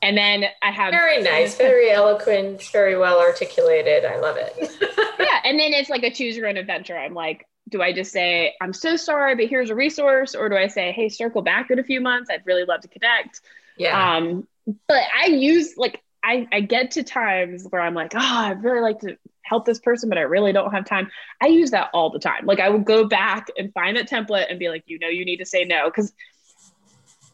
[0.02, 4.06] And then I have very nice, very eloquent, very well articulated.
[4.06, 4.56] I love it.
[5.19, 5.39] yeah.
[5.43, 6.97] And then it's like a choose your own adventure.
[6.97, 10.36] I'm like, do I just say, I'm so sorry, but here's a resource?
[10.36, 12.30] Or do I say, hey, circle back in a few months?
[12.32, 13.41] I'd really love to connect.
[13.78, 14.17] Yeah.
[14.17, 14.47] Um,
[14.88, 18.82] but I use like I, I get to times where I'm like, oh, I'd really
[18.82, 21.10] like to help this person, but I really don't have time.
[21.41, 22.45] I use that all the time.
[22.45, 25.25] Like I will go back and find that template and be like, you know, you
[25.25, 25.86] need to say no.
[25.86, 26.13] Because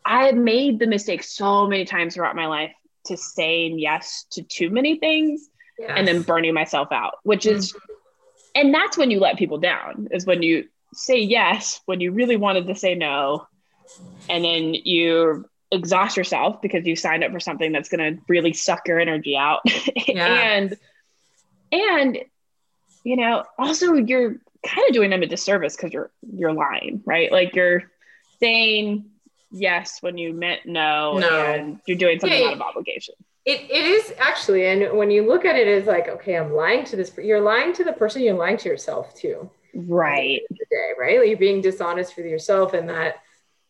[0.05, 2.71] I have made the mistake so many times throughout my life
[3.05, 5.91] to saying yes to too many things yes.
[5.95, 7.57] and then burning myself out, which mm-hmm.
[7.57, 7.75] is,
[8.53, 12.37] and that's when you let people down, is when you say yes when you really
[12.37, 13.47] wanted to say no.
[14.29, 18.53] And then you exhaust yourself because you signed up for something that's going to really
[18.53, 19.61] suck your energy out.
[20.07, 20.27] Yeah.
[20.27, 20.77] and,
[21.71, 22.17] and
[23.05, 24.35] you know also you're
[24.65, 27.83] kind of doing them a disservice because you're you're lying right like you're
[28.41, 29.05] saying
[29.51, 31.29] yes when you meant no, no.
[31.29, 35.25] and you're doing something yeah, out of obligation it, it is actually and when you
[35.25, 38.21] look at it as like okay i'm lying to this you're lying to the person
[38.21, 42.73] you're lying to yourself too right the day right like you're being dishonest with yourself
[42.73, 43.21] and that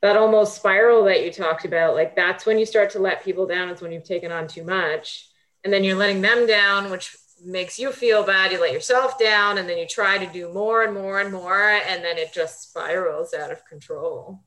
[0.05, 3.45] that almost spiral that you talked about like that's when you start to let people
[3.45, 5.29] down it's when you've taken on too much
[5.63, 9.57] and then you're letting them down which makes you feel bad you let yourself down
[9.57, 12.69] and then you try to do more and more and more and then it just
[12.69, 14.41] spirals out of control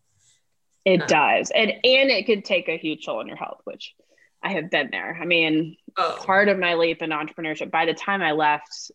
[0.85, 1.51] It uh, does.
[1.55, 3.95] And and it could take a huge toll on your health, which
[4.43, 5.19] I have been there.
[5.21, 6.17] I mean, oh.
[6.25, 8.91] part of my leap in entrepreneurship, by the time I left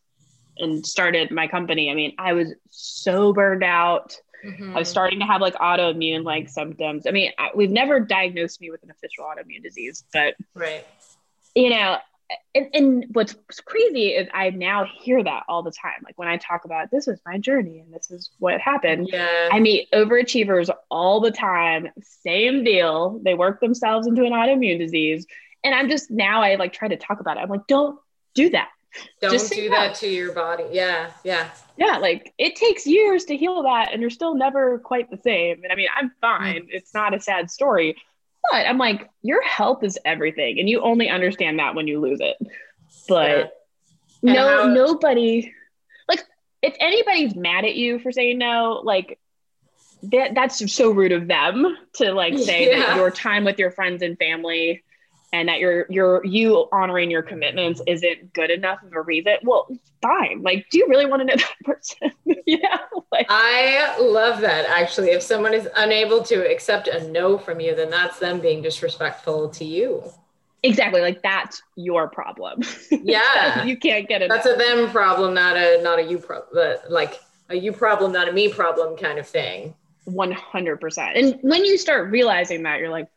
[0.58, 4.16] and started my company, I mean, I was so burned out.
[4.44, 4.76] Mm-hmm.
[4.76, 7.08] I was starting to have like autoimmune like symptoms.
[7.08, 10.86] I mean, I, we've never diagnosed me with an official autoimmune disease, but right.
[11.56, 11.98] You know,
[12.56, 16.02] and, and what's crazy is I now hear that all the time.
[16.04, 19.10] Like when I talk about this was my journey and this is what happened.
[19.12, 19.50] Yeah.
[19.52, 21.90] I meet overachievers all the time.
[22.02, 23.20] Same deal.
[23.24, 25.26] They work themselves into an autoimmune disease.
[25.64, 27.42] And I'm just now I like try to talk about it.
[27.42, 28.00] I'm like, don't
[28.34, 28.70] do that.
[29.22, 30.66] Don't just do that to your body.
[30.72, 31.12] Yeah.
[31.24, 31.50] Yeah.
[31.78, 31.98] Yeah.
[31.98, 35.64] Like it takes years to heal that and you're still never quite the same.
[35.64, 36.64] And I mean, I'm fine.
[36.64, 36.70] Mm.
[36.70, 37.96] It's not a sad story
[38.52, 40.60] but I'm like, your health is everything.
[40.60, 42.38] And you only understand that when you lose it.
[43.08, 43.54] But
[44.22, 44.34] yeah.
[44.34, 45.54] no, how- nobody,
[46.08, 46.24] like,
[46.62, 49.20] if anybody's mad at you for saying no, like,
[50.12, 52.80] that that's so rude of them to like say yeah.
[52.80, 54.84] that your time with your friends and family
[55.34, 59.68] and that you're you're you honoring your commitments isn't good enough of a reason well
[60.02, 60.42] fine.
[60.42, 62.12] Like do you really want to know that person?
[62.46, 62.78] Yeah
[63.12, 65.10] like, i love that actually.
[65.12, 69.50] If someone is unable to accept a no from you then that's them being disrespectful
[69.50, 70.04] to you.
[70.62, 72.62] Exactly like that's your problem.
[72.92, 73.64] Yeah.
[73.66, 77.20] You can't get it that's a them problem not a not a you problem like
[77.50, 79.74] a you problem not a me problem kind of thing.
[80.08, 83.08] 100% and when you start realizing that you're like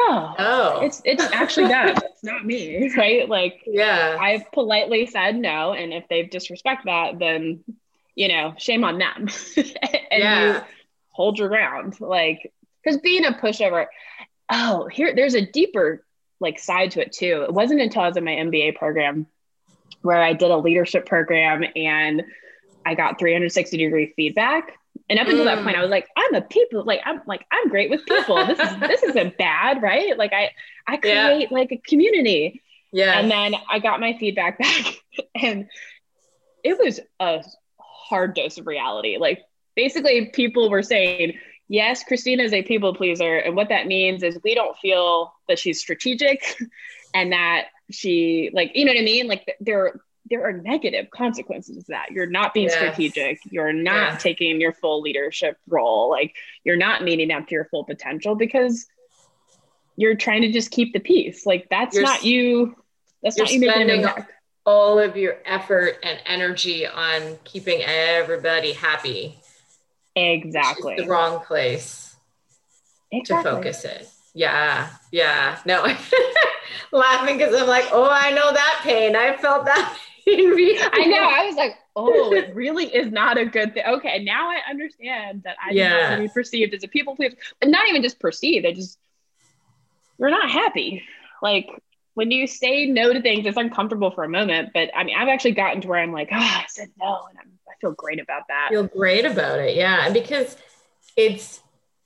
[0.00, 0.80] oh, oh.
[0.82, 1.96] it's it's actually them.
[1.96, 3.28] it's not me, right?
[3.28, 7.64] Like, yeah, I've politely said no, and if they disrespect that, then
[8.14, 9.28] you know, shame on them.
[9.56, 9.74] and
[10.10, 10.46] yeah.
[10.46, 10.60] you
[11.10, 13.86] hold your ground, like, because being a pushover.
[14.48, 16.04] Oh, here, there's a deeper
[16.38, 17.42] like side to it too.
[17.42, 19.26] It wasn't until I was in my MBA program
[20.02, 22.22] where I did a leadership program and
[22.84, 24.78] I got 360 degree feedback
[25.08, 25.46] and up until mm.
[25.46, 28.44] that point, I was like, I'm a people, like I'm like I'm great with people.
[28.46, 30.16] This is this isn't bad, right?
[30.16, 30.50] Like I
[30.86, 31.56] I create yeah.
[31.56, 32.62] like a community.
[32.92, 33.18] Yeah.
[33.18, 34.94] And then I got my feedback back,
[35.34, 35.68] and
[36.64, 37.44] it was a
[37.78, 39.18] hard dose of reality.
[39.18, 39.42] Like
[39.74, 44.38] basically, people were saying, yes, Christina is a people pleaser, and what that means is
[44.44, 46.56] we don't feel that she's strategic,
[47.14, 49.26] and that she like you know what I mean.
[49.26, 52.10] Like there there are negative consequences to that.
[52.10, 52.76] You're not being yes.
[52.76, 53.40] strategic.
[53.50, 54.16] You're not yeah.
[54.18, 56.10] taking your full leadership role.
[56.10, 56.34] Like
[56.64, 58.86] you're not meeting up to your full potential because
[59.96, 61.46] you're trying to just keep the peace.
[61.46, 62.76] Like that's you're, not you.
[63.22, 64.06] That's not you making
[64.64, 69.38] all of your effort and energy on keeping everybody happy.
[70.14, 70.96] Exactly.
[70.96, 72.16] the wrong place
[73.12, 73.50] exactly.
[73.50, 74.08] to focus it.
[74.34, 74.88] Yeah.
[75.12, 75.58] Yeah.
[75.64, 75.86] No.
[76.92, 79.16] laughing because I'm like, oh, I know that pain.
[79.16, 81.18] I felt that I know.
[81.18, 83.84] I was like, oh, it really is not a good thing.
[83.86, 86.10] Okay, now I understand that I yeah.
[86.10, 88.66] want to be perceived as a people pleaser, but not even just perceived.
[88.66, 88.98] I just
[90.18, 91.04] you're not happy.
[91.42, 91.68] Like
[92.14, 94.70] when you say no to things, it's uncomfortable for a moment.
[94.74, 97.38] But I mean, I've actually gotten to where I'm like, oh, I said no, and
[97.38, 98.68] I'm, I feel great about that.
[98.70, 100.56] Feel great about it, yeah, because
[101.16, 101.60] it's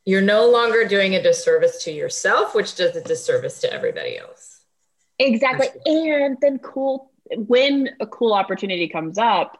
[0.04, 4.60] you're no longer doing a disservice to yourself, which does a disservice to everybody else.
[5.18, 9.58] Exactly, and then cool when a cool opportunity comes up,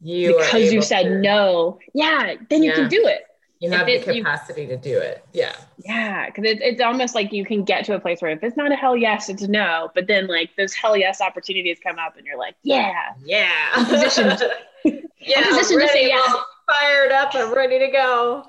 [0.00, 2.76] you because you said to, no, yeah, then you yeah.
[2.76, 3.22] can do it.
[3.60, 5.24] You have the capacity you, to do it.
[5.32, 5.52] Yeah.
[5.84, 6.30] Yeah.
[6.30, 8.70] Cause it, it's almost like you can get to a place where if it's not
[8.70, 9.90] a hell yes, it's a no.
[9.96, 13.14] But then like those hell yes opportunities come up and you're like, yeah.
[13.24, 13.50] Yeah.
[13.74, 14.40] I'm positioned,
[14.84, 16.34] yeah, I'm positioned to say yeah.
[16.68, 17.34] Fired up.
[17.34, 18.44] I'm ready to go.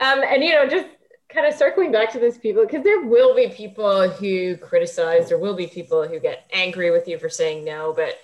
[0.00, 0.86] Um, and you know, just
[1.36, 5.38] kind of circling back to those people because there will be people who criticize there
[5.38, 8.18] will be people who get angry with you for saying no but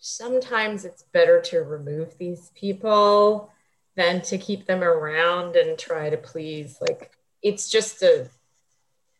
[0.00, 3.50] sometimes it's better to remove these people
[3.96, 8.28] than to keep them around and try to please like it's just a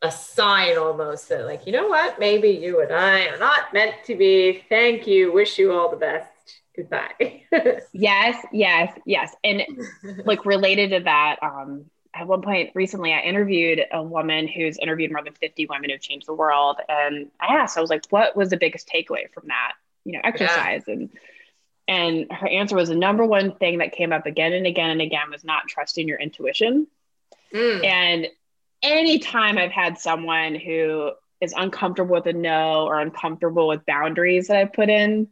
[0.02, 2.18] a sign almost that like you know what?
[2.18, 4.62] Maybe you and i are not meant to be.
[4.68, 5.32] Thank you.
[5.32, 6.30] Wish you all the best.
[6.76, 7.42] Goodbye.
[7.92, 9.34] Yes yes yes.
[9.42, 9.62] And
[10.24, 11.86] like related to that um
[12.18, 16.00] at one point recently, I interviewed a woman who's interviewed more than 50 women who've
[16.00, 16.78] changed the world.
[16.88, 20.20] And I asked, I was like, what was the biggest takeaway from that, you know,
[20.24, 20.82] exercise?
[20.86, 20.94] Yeah.
[20.94, 21.10] And
[21.86, 25.00] and her answer was the number one thing that came up again and again and
[25.00, 26.86] again was not trusting your intuition.
[27.54, 27.84] Mm.
[27.84, 28.28] And
[28.82, 34.58] anytime I've had someone who is uncomfortable with a no or uncomfortable with boundaries that
[34.58, 35.28] I put in,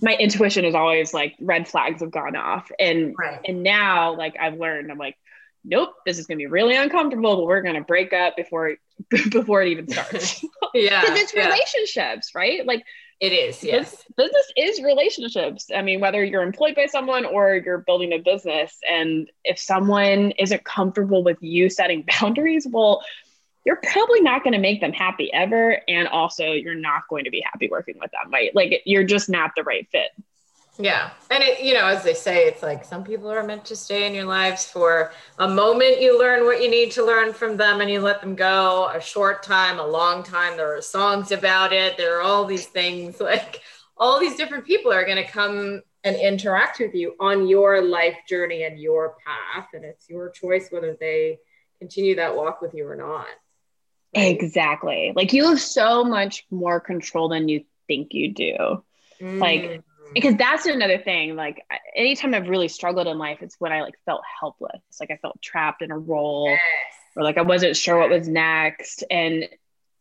[0.00, 2.70] my intuition is always like red flags have gone off.
[2.78, 3.40] And right.
[3.44, 5.18] and now like I've learned, I'm like,
[5.66, 8.76] nope, this is going to be really uncomfortable, but we're going to break up before
[9.30, 10.42] before it even starts.
[10.74, 11.00] yeah.
[11.00, 11.46] Because it's yeah.
[11.46, 12.64] relationships, right?
[12.66, 12.84] Like
[13.20, 14.04] It is, yes.
[14.16, 15.70] Business is relationships.
[15.74, 20.32] I mean, whether you're employed by someone or you're building a business, and if someone
[20.32, 23.02] isn't comfortable with you setting boundaries, well,
[23.64, 25.80] you're probably not going to make them happy ever.
[25.88, 28.54] And also, you're not going to be happy working with them, right?
[28.54, 30.10] Like, you're just not the right fit.
[30.78, 31.10] Yeah.
[31.30, 34.06] And it, you know, as they say, it's like some people are meant to stay
[34.06, 36.00] in your lives for a moment.
[36.00, 39.00] You learn what you need to learn from them and you let them go a
[39.00, 40.56] short time, a long time.
[40.56, 41.96] There are songs about it.
[41.96, 43.62] There are all these things like
[43.96, 48.16] all these different people are going to come and interact with you on your life
[48.28, 49.68] journey and your path.
[49.72, 51.38] And it's your choice whether they
[51.78, 53.26] continue that walk with you or not.
[54.12, 55.12] Exactly.
[55.16, 58.84] Like you have so much more control than you think you do.
[59.20, 59.40] Mm.
[59.40, 59.82] Like,
[60.14, 61.62] because that's another thing like
[61.94, 65.40] anytime i've really struggled in life it's when i like felt helpless like i felt
[65.42, 66.60] trapped in a role yes.
[67.16, 69.04] or like i wasn't sure what was next.
[69.10, 69.48] And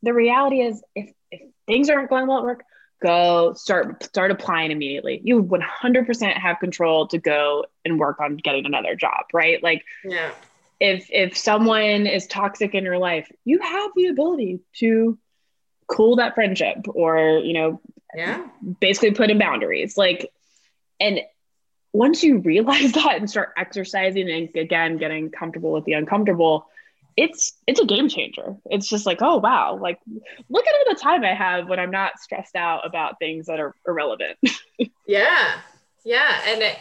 [0.03, 2.63] the reality is if, if things aren't going well at work
[3.01, 5.21] go start start applying immediately.
[5.23, 9.61] You 100% have control to go and work on getting another job right?
[9.61, 10.31] Like yeah.
[10.79, 15.17] if if someone is toxic in your life you have the ability to
[15.87, 17.81] cool that friendship or you know
[18.15, 18.47] yeah.
[18.80, 20.32] Basically put in boundaries like
[20.99, 21.19] and
[21.93, 26.67] once you realize that and start exercising and again getting comfortable with the uncomfortable
[27.17, 28.58] it's it's a game changer.
[28.65, 29.99] It's just like oh wow like
[30.49, 33.60] look at all the time i have when i'm not stressed out about things that
[33.60, 34.38] are irrelevant.
[35.08, 35.60] Yeah.
[36.04, 36.41] Yeah.
[36.47, 36.80] And it,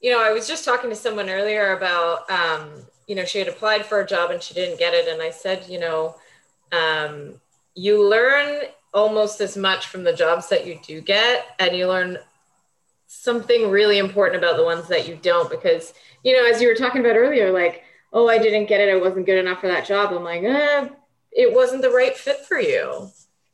[0.00, 2.70] you know i was just talking to someone earlier about um
[3.08, 5.08] you know she had applied for a job and she didn't get it.
[5.08, 6.14] And i said you know
[6.72, 7.40] um
[7.74, 8.62] you learn
[8.96, 12.16] almost as much from the jobs that you do get and you learn
[13.06, 15.92] something really important about the ones that you don't because
[16.24, 18.98] you know as you were talking about earlier like oh i didn't get it i
[18.98, 20.88] wasn't good enough for that job i'm like eh,
[21.30, 23.10] it wasn't the right fit for you.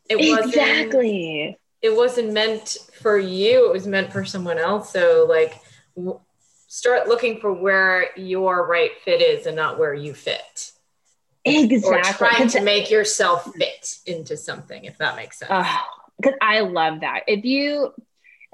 [0.09, 1.59] It wasn't exactly.
[1.81, 5.61] it wasn't meant for you it was meant for someone else so like
[5.97, 6.21] w-
[6.69, 10.72] start looking for where your right fit is and not where you fit
[11.45, 11.99] Exactly.
[11.99, 15.51] Or trying to make yourself fit into something, if that makes sense.
[16.17, 17.23] Because uh, I love that.
[17.27, 17.93] If you,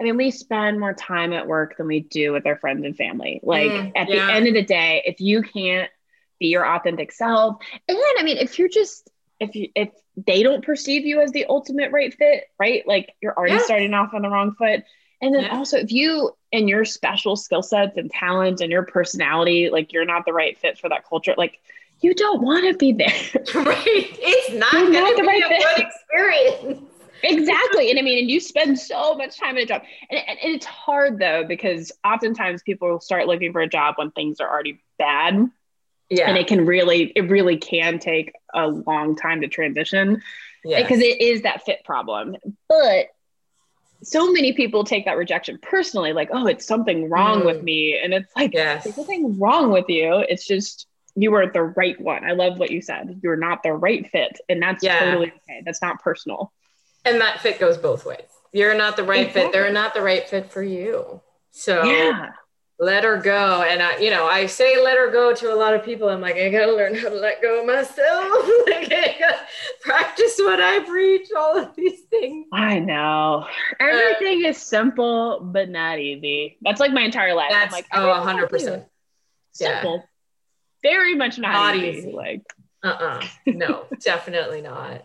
[0.00, 2.96] I mean, we spend more time at work than we do with our friends and
[2.96, 3.40] family.
[3.42, 4.26] Like mm, at yeah.
[4.26, 5.90] the end of the day, if you can't
[6.38, 10.64] be your authentic self, and I mean, if you're just, if you, if they don't
[10.64, 12.86] perceive you as the ultimate right fit, right?
[12.86, 13.62] Like you're already yeah.
[13.62, 14.84] starting off on the wrong foot.
[15.20, 15.56] And then yeah.
[15.56, 20.04] also, if you and your special skill sets and talents and your personality, like you're
[20.04, 21.60] not the right fit for that culture, like
[22.00, 23.06] you don't want to be there.
[23.54, 23.84] right.
[23.86, 26.82] It's not going to be right a good experience.
[27.22, 27.90] exactly.
[27.90, 29.82] And I mean, and you spend so much time in a job.
[30.10, 34.10] And, and, and, it's hard though, because oftentimes people start looking for a job when
[34.12, 35.50] things are already bad.
[36.10, 36.28] Yeah.
[36.28, 40.22] And it can really, it really can take a long time to transition.
[40.64, 40.82] Yes.
[40.82, 42.36] Because it is that fit problem.
[42.68, 43.08] But
[44.02, 47.46] so many people take that rejection personally, like, oh, it's something wrong mm.
[47.46, 47.98] with me.
[47.98, 48.84] And it's like, yes.
[48.84, 50.24] there's nothing wrong with you.
[50.28, 52.24] It's just you were the right one.
[52.24, 53.20] I love what you said.
[53.22, 54.38] You're not the right fit.
[54.48, 55.00] And that's yeah.
[55.00, 55.62] totally okay.
[55.64, 56.52] That's not personal.
[57.04, 58.20] And that fit goes both ways.
[58.52, 59.42] You're not the right exactly.
[59.42, 59.52] fit.
[59.52, 61.20] They're not the right fit for you.
[61.50, 62.30] So yeah.
[62.78, 63.62] let her go.
[63.62, 66.08] And I, you know, I say let her go to a lot of people.
[66.08, 67.96] I'm like, I gotta learn how to let go of myself.
[68.66, 69.38] like I gotta
[69.80, 72.46] practice what I preach, all of these things.
[72.52, 73.46] I know.
[73.80, 76.58] Everything uh, is simple but not easy.
[76.62, 77.50] That's like my entire life.
[77.50, 78.84] That's I'm like, oh, hundred percent.
[79.52, 79.96] Simple.
[79.96, 80.02] Yeah
[80.82, 81.98] very much not, not easy.
[81.98, 82.12] easy.
[82.12, 82.42] Like,
[82.82, 83.22] uh-uh.
[83.46, 85.04] No, definitely not.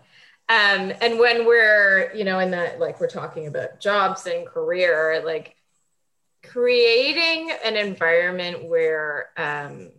[0.49, 5.21] Um, and when we're, you know, in that, like we're talking about jobs and career,
[5.25, 5.55] like
[6.43, 9.91] creating an environment where um,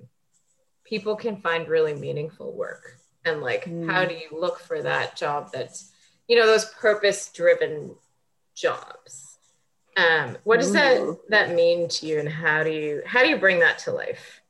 [0.84, 2.98] people can find really meaningful work.
[3.24, 3.90] And like, mm.
[3.90, 5.92] how do you look for that job that's,
[6.28, 7.94] you know, those purpose driven
[8.54, 9.38] jobs?
[9.96, 10.72] Um, what does Ooh.
[10.72, 13.92] that that mean to you, and how do you how do you bring that to
[13.92, 14.40] life?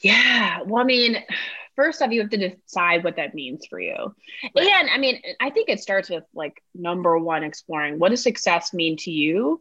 [0.00, 0.62] Yeah.
[0.64, 1.16] Well, I mean,
[1.76, 4.14] first off, you have to decide what that means for you.
[4.54, 4.66] Right.
[4.66, 8.74] And I mean, I think it starts with like number one, exploring what does success
[8.74, 9.60] mean to you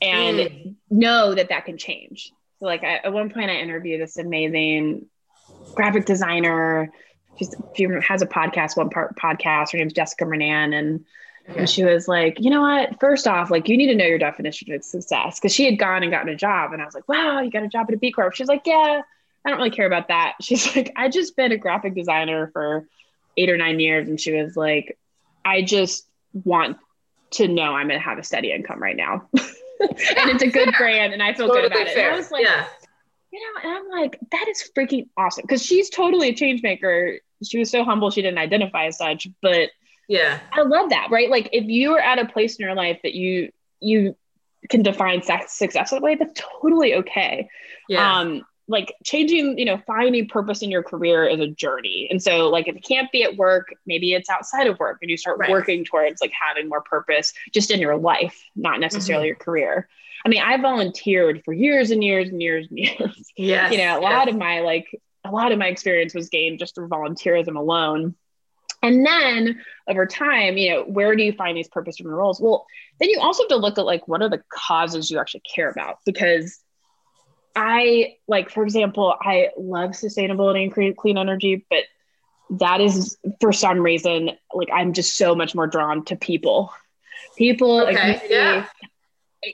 [0.00, 0.74] and mm.
[0.90, 2.32] know that that can change.
[2.58, 5.06] So, like, I, at one point, I interviewed this amazing
[5.74, 6.92] graphic designer.
[7.38, 9.72] She's, she has a podcast, one part podcast.
[9.72, 10.72] Her name's Jessica Renan.
[10.72, 11.04] And
[11.46, 13.00] and she was like, you know what?
[13.00, 15.40] First off, like you need to know your definition of success.
[15.40, 16.72] Cause she had gone and gotten a job.
[16.72, 18.34] And I was like, wow, you got a job at a B Corp.
[18.34, 19.02] She's like, yeah,
[19.44, 20.34] I don't really care about that.
[20.42, 22.86] She's like, I just been a graphic designer for
[23.36, 24.08] eight or nine years.
[24.08, 24.98] And she was like,
[25.44, 26.76] I just want
[27.32, 29.28] to know I'm going to have a steady income right now.
[29.34, 32.04] and it's a good brand and I feel totally good about fair.
[32.04, 32.06] it.
[32.06, 32.66] And I was like, yeah.
[33.32, 35.46] you know, and I'm like, that is freaking awesome.
[35.46, 37.18] Cause she's totally a change maker.
[37.42, 38.10] She was so humble.
[38.10, 39.70] She didn't identify as such, but
[40.08, 40.38] Yeah.
[40.52, 41.30] I love that, right?
[41.30, 44.14] Like if you are at a place in your life that you you
[44.68, 47.48] can define success that way, that's totally okay.
[47.88, 48.18] Yeah.
[48.18, 52.08] Um, like changing, you know, finding purpose in your career is a journey.
[52.10, 55.10] And so like if it can't be at work, maybe it's outside of work and
[55.10, 55.50] you start right.
[55.50, 59.28] working towards like having more purpose just in your life, not necessarily mm-hmm.
[59.28, 59.88] your career.
[60.24, 63.32] I mean, I volunteered for years and years and years and years.
[63.36, 63.70] Yeah.
[63.70, 64.86] you know, a lot of my like
[65.24, 68.14] a lot of my experience was gained just through volunteerism alone.
[68.84, 72.40] And then over time, you know, where do you find these purpose driven roles?
[72.40, 72.66] Well,
[72.98, 75.70] then you also have to look at like what are the causes you actually care
[75.70, 76.61] about because
[77.54, 81.84] I like, for example, I love sustainability and clean, clean energy, but
[82.58, 86.72] that is for some reason like I'm just so much more drawn to people.
[87.36, 88.12] People, okay.
[88.12, 88.66] like, yeah.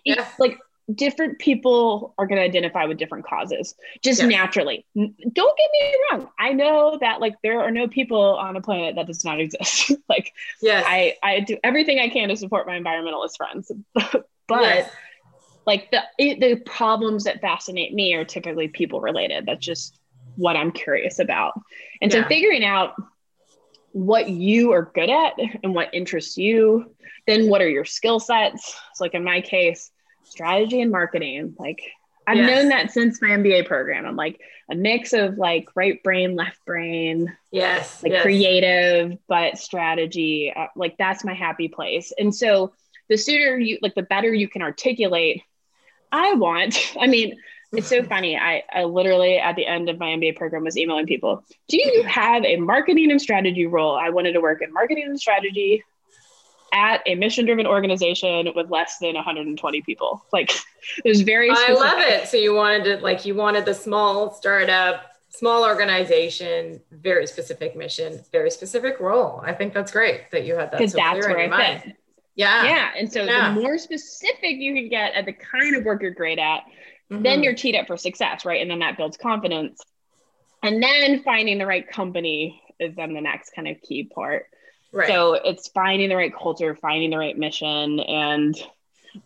[0.04, 0.28] yeah.
[0.38, 0.58] like
[0.92, 4.28] different people are going to identify with different causes just yes.
[4.28, 4.86] naturally.
[4.96, 5.14] Don't
[5.58, 6.28] get me wrong.
[6.38, 9.92] I know that like there are no people on a planet that does not exist.
[10.08, 10.32] like,
[10.62, 10.84] yes.
[10.86, 14.90] I, I do everything I can to support my environmentalist friends, but yes.
[15.68, 19.44] Like the, the problems that fascinate me are typically people related.
[19.44, 20.00] That's just
[20.36, 21.60] what I'm curious about.
[22.00, 22.22] And yeah.
[22.22, 22.94] so figuring out
[23.92, 26.94] what you are good at and what interests you,
[27.26, 28.80] then what are your skill sets?
[28.94, 29.90] So like in my case,
[30.24, 31.54] strategy and marketing.
[31.58, 31.82] Like
[32.26, 32.48] I've yes.
[32.48, 34.06] known that since my MBA program.
[34.06, 34.40] I'm like
[34.70, 37.36] a mix of like right brain, left brain.
[37.50, 38.02] Yes.
[38.02, 38.22] Like yes.
[38.22, 40.50] creative, but strategy.
[40.56, 42.10] Uh, like that's my happy place.
[42.18, 42.72] And so
[43.10, 45.42] the sooner you, like the better you can articulate,
[46.12, 47.36] I want, I mean,
[47.72, 48.36] it's so funny.
[48.36, 51.44] I, I literally at the end of my MBA program was emailing people.
[51.68, 53.96] Do you have a marketing and strategy role?
[53.96, 55.84] I wanted to work in marketing and strategy
[56.72, 60.24] at a mission driven organization with less than 120 people.
[60.32, 60.50] Like
[61.04, 61.76] it was very specific.
[61.76, 62.28] I love it.
[62.28, 68.20] So you wanted to like you wanted the small startup, small organization, very specific mission,
[68.32, 69.42] very specific role.
[69.44, 70.78] I think that's great that you had that.
[70.78, 71.82] Because so that's where I mind.
[71.82, 71.96] fit.
[72.38, 72.64] Yeah.
[72.64, 72.90] Yeah.
[72.96, 73.52] And so yeah.
[73.52, 76.60] the more specific you can get at the kind of work you're great at,
[77.10, 77.22] mm-hmm.
[77.22, 78.62] then you're teed up for success, right?
[78.62, 79.82] And then that builds confidence.
[80.62, 84.46] And then finding the right company is then the next kind of key part.
[84.92, 85.08] Right.
[85.08, 88.56] So it's finding the right culture, finding the right mission, and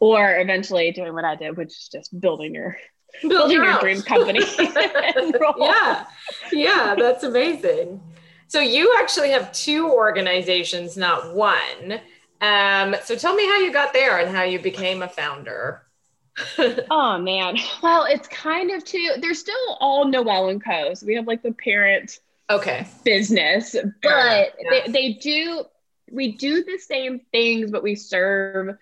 [0.01, 2.79] or eventually doing what I did, which is just building your
[3.21, 4.41] Build building your, your dream company.
[5.59, 6.07] yeah,
[6.51, 8.01] yeah, that's amazing.
[8.49, 12.01] So you actually have two organizations, not one.
[12.43, 15.83] Um, so tell me how you got there and how you became a founder.
[16.91, 17.57] oh man.
[17.83, 19.15] Well, it's kind of two.
[19.21, 20.93] They're still all Noel and Co.
[20.95, 22.21] So we have like the parent
[22.51, 24.71] okay business but yeah.
[24.71, 25.65] they, they do
[26.11, 28.77] we do the same things but we serve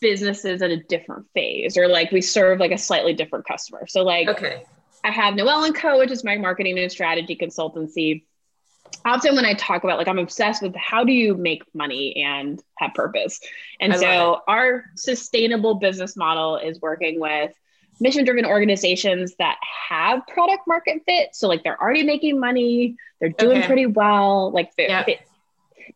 [0.00, 4.02] businesses at a different phase or like we serve like a slightly different customer so
[4.02, 4.64] like okay
[5.04, 8.24] i have noel and co which is my marketing and strategy consultancy
[9.04, 12.62] often when i talk about like i'm obsessed with how do you make money and
[12.76, 13.40] have purpose
[13.80, 17.52] and I so our sustainable business model is working with
[18.00, 19.58] mission driven organizations that
[19.88, 21.34] have product market fit.
[21.34, 23.66] So like they're already making money, they're doing okay.
[23.66, 24.52] pretty well.
[24.52, 25.06] Like they, yep.
[25.06, 25.20] they,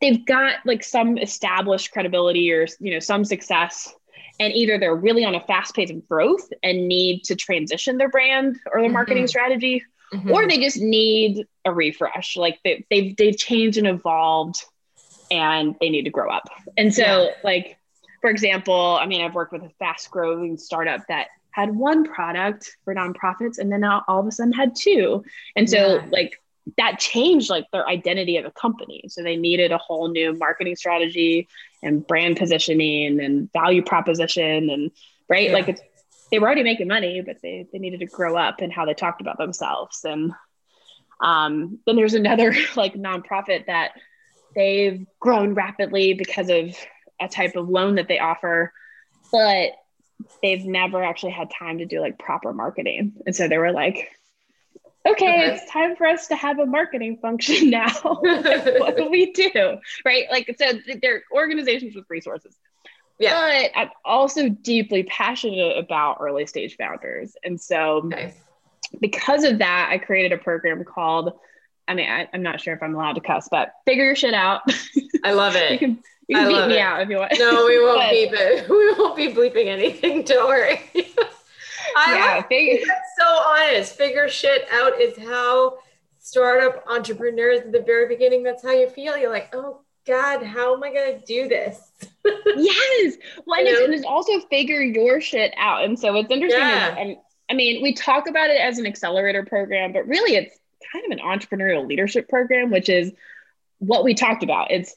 [0.00, 3.94] they've got like some established credibility or you know some success
[4.40, 8.08] and either they're really on a fast pace of growth and need to transition their
[8.08, 8.94] brand or their mm-hmm.
[8.94, 10.30] marketing strategy mm-hmm.
[10.30, 14.64] or they just need a refresh like they, they've they've changed and evolved
[15.30, 17.30] and they need to grow up and so yeah.
[17.42, 17.78] like
[18.20, 22.76] for example i mean i've worked with a fast growing startup that had one product
[22.84, 25.22] for nonprofits and then now all of a sudden had two.
[25.54, 26.06] And so yeah.
[26.10, 26.40] like
[26.78, 29.04] that changed like their identity of a company.
[29.08, 31.48] So they needed a whole new marketing strategy
[31.82, 34.90] and brand positioning and value proposition and
[35.28, 35.54] right yeah.
[35.54, 35.82] like it's
[36.32, 38.94] they were already making money, but they they needed to grow up and how they
[38.94, 40.04] talked about themselves.
[40.04, 40.32] And
[41.20, 43.92] um, then there's another like nonprofit that
[44.56, 46.74] they've grown rapidly because of
[47.20, 48.72] a type of loan that they offer,
[49.30, 49.72] but
[50.42, 53.12] they've never actually had time to do like proper marketing.
[53.26, 54.08] And so they were like,
[55.06, 55.54] okay, okay.
[55.54, 57.92] it's time for us to have a marketing function now.
[58.02, 59.76] what do we do?
[60.04, 60.24] Right.
[60.30, 62.56] Like, so they're organizations with resources.
[63.22, 63.70] Yeah.
[63.72, 67.36] But I'm also deeply passionate about early stage founders.
[67.44, 68.34] And so, okay.
[69.00, 71.32] because of that, I created a program called
[71.88, 74.34] I mean, I, am not sure if I'm allowed to cuss, but figure your shit
[74.34, 74.62] out.
[75.24, 75.72] I love it.
[75.72, 75.98] you can
[76.28, 76.80] you can beat me it.
[76.80, 77.32] out if you want.
[77.38, 78.68] No, we won't but, beep it.
[78.70, 80.22] We won't be bleeping anything.
[80.26, 80.80] Don't worry.
[81.96, 82.86] I yeah, figure.
[82.86, 83.96] That's so honest.
[83.96, 85.78] Figure shit out is how
[86.18, 88.42] startup entrepreneurs at the very beginning.
[88.42, 89.16] That's how you feel.
[89.16, 91.80] You're like, oh God, how am I gonna do this?
[92.24, 93.16] yes.
[93.46, 95.84] Well, and, it's, and it's, also figure your shit out.
[95.84, 96.60] And so it's interesting.
[96.60, 96.96] Yeah.
[96.96, 97.16] and
[97.50, 100.56] I mean, we talk about it as an accelerator program, but really, it's
[100.92, 103.12] kind of an entrepreneurial leadership program, which is
[103.78, 104.70] what we talked about.
[104.70, 104.94] It's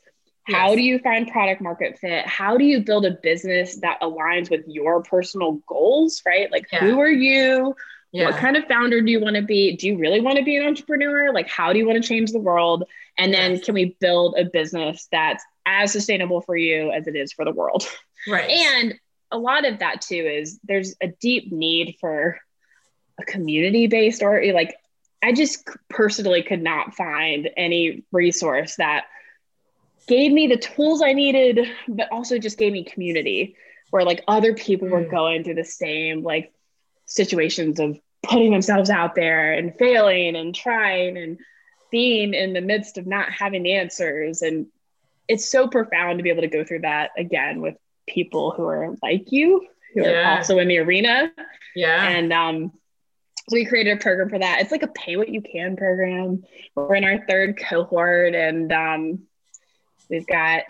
[0.47, 0.59] Yes.
[0.59, 2.25] How do you find product market fit?
[2.27, 6.51] How do you build a business that aligns with your personal goals, right?
[6.51, 6.81] Like, yeah.
[6.81, 7.75] who are you?
[8.11, 8.25] Yeah.
[8.25, 9.75] What kind of founder do you want to be?
[9.75, 11.33] Do you really want to be an entrepreneur?
[11.33, 12.83] Like, how do you want to change the world?
[13.17, 13.65] And then yes.
[13.65, 17.51] can we build a business that's as sustainable for you as it is for the
[17.51, 17.87] world?
[18.27, 18.49] Right.
[18.49, 18.95] And
[19.31, 22.39] a lot of that too is there's a deep need for
[23.19, 24.75] a community based or like
[25.21, 29.05] I just personally could not find any resource that
[30.07, 33.55] gave me the tools I needed, but also just gave me community
[33.89, 35.09] where like other people were mm.
[35.09, 36.53] going through the same like
[37.05, 41.39] situations of putting themselves out there and failing and trying and
[41.91, 44.41] being in the midst of not having the answers.
[44.41, 44.67] And
[45.27, 47.75] it's so profound to be able to go through that again with
[48.07, 50.33] people who are like you, who yeah.
[50.33, 51.31] are also in the arena.
[51.75, 52.07] Yeah.
[52.07, 52.71] And um,
[53.49, 54.61] so we created a program for that.
[54.61, 56.43] It's like a pay what you can program.
[56.75, 59.19] We're in our third cohort and um,
[60.09, 60.63] we've got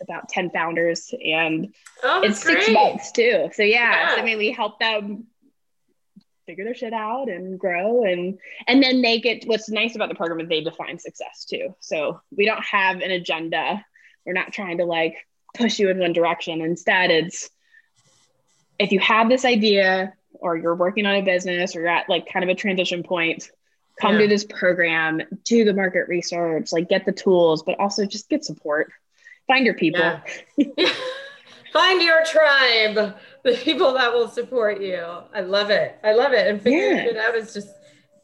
[0.00, 1.72] about 10 founders and
[2.02, 3.48] oh, it's six months too.
[3.52, 4.14] So yeah, yeah.
[4.14, 5.26] So, I mean, we help them
[6.46, 10.14] figure their shit out and grow and and then they get what's nice about the
[10.14, 11.74] program is they define success too.
[11.80, 13.84] So we don't have an agenda.
[14.24, 15.16] We're not trying to like
[15.54, 16.60] push you in one direction.
[16.60, 17.50] Instead it's
[18.78, 22.30] if you have this idea or you're working on a business or you're at like
[22.30, 23.50] kind of a transition point
[24.00, 24.22] come yeah.
[24.22, 28.44] to this program do the market research like get the tools but also just get
[28.44, 28.92] support.
[29.46, 30.00] Find your people.
[30.56, 30.88] Yeah.
[31.74, 35.04] find your tribe the people that will support you.
[35.34, 35.98] I love it.
[36.02, 36.46] I love it.
[36.46, 37.10] And figuring yeah.
[37.10, 37.68] it out is just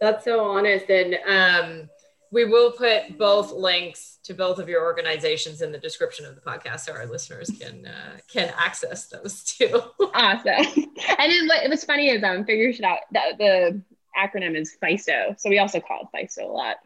[0.01, 0.88] that's so honest.
[0.88, 1.90] And um
[2.32, 6.40] we will put both links to both of your organizations in the description of the
[6.40, 9.82] podcast so our listeners can uh, can access those too.
[10.14, 10.86] Awesome.
[11.18, 13.82] And then what was funny is um figure it out that the
[14.16, 15.38] acronym is FISO.
[15.40, 16.76] So we also call it FISO a lot.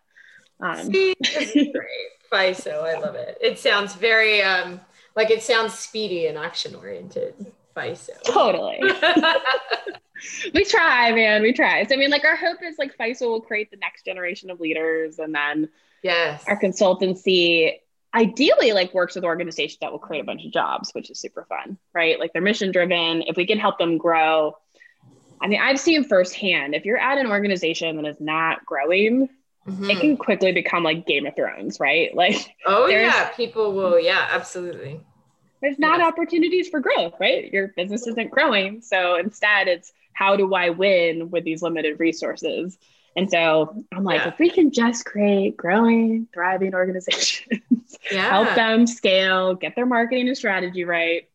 [0.60, 1.74] Um See, great.
[2.32, 3.36] FISO I love it.
[3.42, 4.80] It sounds very um
[5.16, 7.34] like it sounds speedy and action oriented
[7.76, 8.80] FISO totally
[10.54, 11.42] we try, man.
[11.42, 11.84] We try.
[11.84, 14.60] So I mean, like our hope is like FISO will create the next generation of
[14.60, 15.68] leaders, and then
[16.02, 17.74] yes, our consultancy
[18.14, 21.44] ideally like works with organizations that will create a bunch of jobs, which is super
[21.48, 22.18] fun, right?
[22.18, 23.22] Like they're mission driven.
[23.22, 24.56] If we can help them grow,
[25.40, 29.28] I mean, I've seen firsthand if you're at an organization that is not growing,
[29.68, 29.90] mm-hmm.
[29.90, 32.14] it can quickly become like Game of Thrones, right?
[32.24, 35.00] Like, oh yeah, people will, yeah, absolutely.
[35.60, 36.08] There's not yes.
[36.08, 37.50] opportunities for growth, right?
[37.52, 42.78] Your business isn't growing, so instead, it's how do I win with these limited resources?
[43.16, 44.28] And so I'm like, yeah.
[44.28, 48.28] if we can just create growing, thriving organizations, yeah.
[48.28, 51.28] help them scale, get their marketing and strategy right,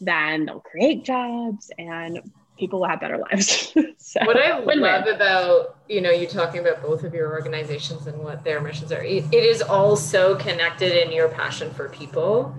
[0.00, 2.20] then they'll create jobs and
[2.58, 3.72] people will have better lives.
[3.98, 4.80] so, what I win-win.
[4.80, 8.92] love about you know you talking about both of your organizations and what their missions
[8.92, 12.54] are, it, it is all so connected in your passion for people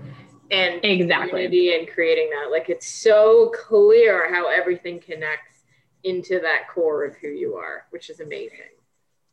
[0.50, 2.50] and exactly and creating that.
[2.50, 5.62] Like it's so clear how everything connects
[6.02, 8.58] into that core of who you are, which is amazing.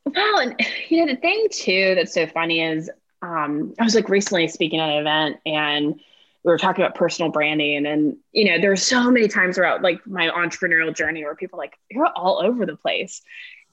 [0.05, 0.55] Well, and
[0.89, 2.89] you know, the thing too that's so funny is
[3.22, 5.99] um, I was like recently speaking at an event and
[6.47, 10.07] we were talking about personal branding and you know there's so many times throughout like
[10.07, 13.21] my entrepreneurial journey where people like you're all over the place.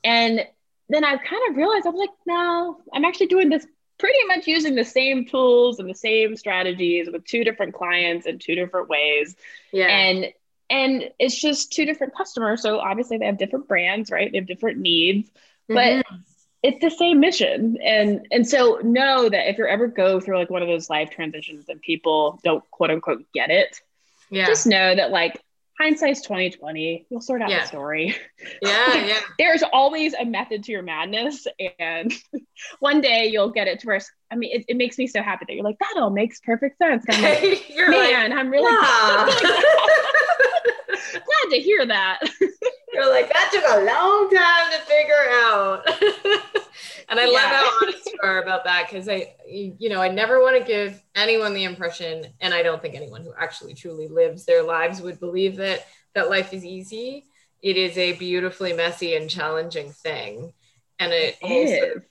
[0.03, 0.45] And
[0.91, 3.67] then i kind of realized i'm like no i'm actually doing this
[3.99, 8.39] pretty much using the same tools and the same strategies with two different clients in
[8.41, 9.37] two different ways.
[9.73, 9.87] Yeah.
[9.87, 10.33] And
[10.69, 14.33] and it's just two different customers so obviously they have different brands right?
[14.33, 15.31] They have different needs.
[15.69, 16.17] But mm-hmm.
[16.65, 17.77] It's the same mission.
[17.85, 21.11] And and so know that if you ever go through like one of those life
[21.11, 23.81] transitions and people don't quote unquote get it
[24.31, 24.47] yeah.
[24.47, 25.41] just know that like
[25.79, 27.61] hindsight's 2020 you'll sort out yeah.
[27.61, 28.17] the story.
[28.63, 29.21] Yeah yeah.
[29.39, 31.47] there's always a method to your madness
[31.79, 32.13] and
[32.81, 34.01] one day you'll get it to where
[34.31, 36.79] i mean it, it makes me so happy that you're like that all makes perfect
[36.79, 37.05] sense.
[37.11, 38.75] I'm like, you're man like, i'm really
[41.13, 42.21] glad to hear that
[42.93, 45.87] you're like that took a long time to figure out
[47.09, 47.31] and I yeah.
[47.31, 50.65] love how honest you are about that because I, you know, I never want to
[50.65, 55.01] give anyone the impression, and I don't think anyone who actually truly lives their lives
[55.01, 57.25] would believe that that life is easy.
[57.63, 60.53] It is a beautifully messy and challenging thing,
[60.99, 62.03] and it, it also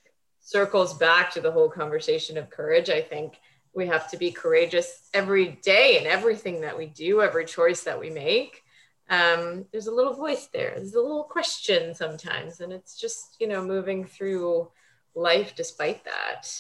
[0.41, 2.89] circles back to the whole conversation of courage.
[2.89, 3.34] I think
[3.74, 7.99] we have to be courageous every day in everything that we do, every choice that
[7.99, 8.63] we make.
[9.09, 10.74] Um, there's a little voice there.
[10.76, 14.69] There's a little question sometimes, and it's just you know moving through
[15.15, 16.51] life despite that.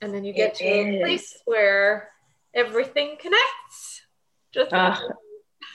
[0.00, 0.94] And then you get it to is.
[0.94, 2.10] a place where
[2.54, 4.02] everything connects.
[4.52, 4.96] Just uh,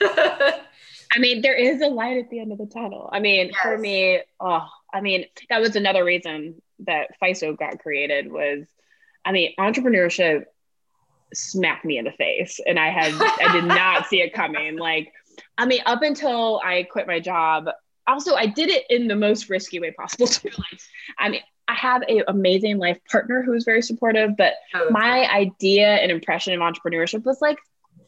[0.00, 3.08] I mean, there is a light at the end of the tunnel.
[3.12, 3.56] I mean, yes.
[3.62, 8.66] for me, oh, I mean, that was another reason that FISO got created was,
[9.24, 10.44] I mean, entrepreneurship
[11.32, 12.60] smacked me in the face.
[12.66, 14.76] And I had, I did not see it coming.
[14.76, 15.12] Like,
[15.58, 17.68] I mean, up until I quit my job,
[18.06, 20.50] also I did it in the most risky way possible too.
[20.56, 20.80] Like,
[21.18, 25.86] I mean, I have an amazing life partner who's very supportive, but oh, my idea
[25.86, 27.58] and impression of entrepreneurship was like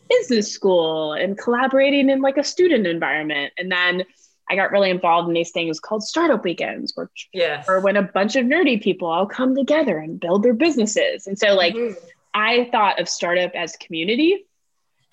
[0.08, 3.52] business school and collaborating in like a student environment.
[3.56, 4.04] And then
[4.48, 7.64] I got really involved in these things called startup weekends, where yes.
[7.68, 11.26] or when a bunch of nerdy people all come together and build their businesses.
[11.26, 11.98] And so like mm-hmm.
[12.36, 14.44] I thought of startup as community.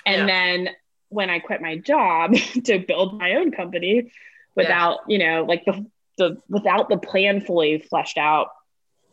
[0.05, 0.25] And yeah.
[0.27, 0.69] then
[1.07, 4.11] when I quit my job to build my own company
[4.55, 5.13] without, yeah.
[5.13, 5.85] you know, like the
[6.17, 8.49] the without the plan fully fleshed out,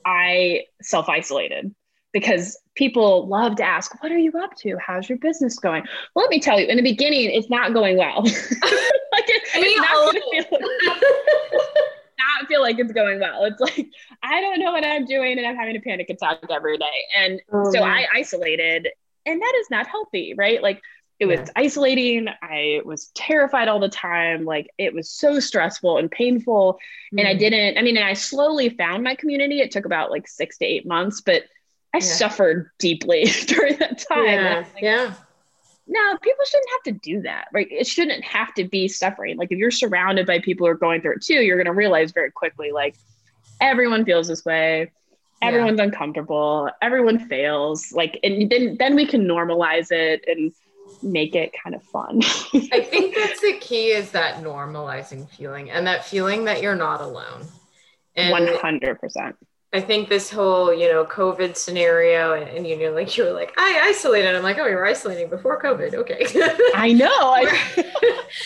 [0.04, 1.72] I self-isolated
[2.12, 4.76] because people love to ask, what are you up to?
[4.84, 5.84] How's your business going?
[6.14, 8.22] Well, let me tell you, in the beginning, it's not going well.
[8.24, 11.60] like it, it's not going feel,
[12.40, 13.44] not feel like it's going well.
[13.44, 13.88] It's like,
[14.22, 16.84] I don't know what I'm doing and I'm having a panic attack every day.
[17.16, 18.88] And oh, so I isolated
[19.26, 20.62] and that is not healthy, right?
[20.62, 20.80] Like
[21.18, 21.52] it was yeah.
[21.54, 22.28] isolating.
[22.42, 24.44] I was terrified all the time.
[24.44, 26.74] Like it was so stressful and painful.
[26.74, 27.18] Mm-hmm.
[27.18, 27.38] And I mm.
[27.38, 29.60] didn't, I mean, I slowly found my community.
[29.60, 31.42] It took about like six to eight months, but
[31.94, 32.04] I yeah.
[32.04, 34.24] suffered deeply during that time.
[34.24, 34.64] Yeah.
[34.74, 35.14] Like, yeah.
[35.92, 37.66] No, people shouldn't have to do that, right?
[37.68, 39.36] It shouldn't have to be suffering.
[39.36, 41.72] Like if you're surrounded by people who are going through it too, you're going to
[41.72, 42.94] realize very quickly, like
[43.60, 44.92] everyone feels this way.
[45.42, 45.84] Everyone's yeah.
[45.84, 46.70] uncomfortable.
[46.80, 47.90] Everyone fails.
[47.92, 50.52] Like, and then then we can normalize it and
[51.02, 52.20] make it kind of fun.
[52.72, 57.00] I think that's the key is that normalizing feeling and that feeling that you're not
[57.00, 57.46] alone.
[58.14, 59.34] And 100%.
[59.72, 63.32] I think this whole, you know, COVID scenario and, and you know, like you were
[63.32, 64.34] like, I isolated.
[64.34, 65.94] I'm like, oh, you were isolating before COVID.
[65.94, 66.26] Okay.
[66.74, 67.08] I know.
[67.08, 67.84] I-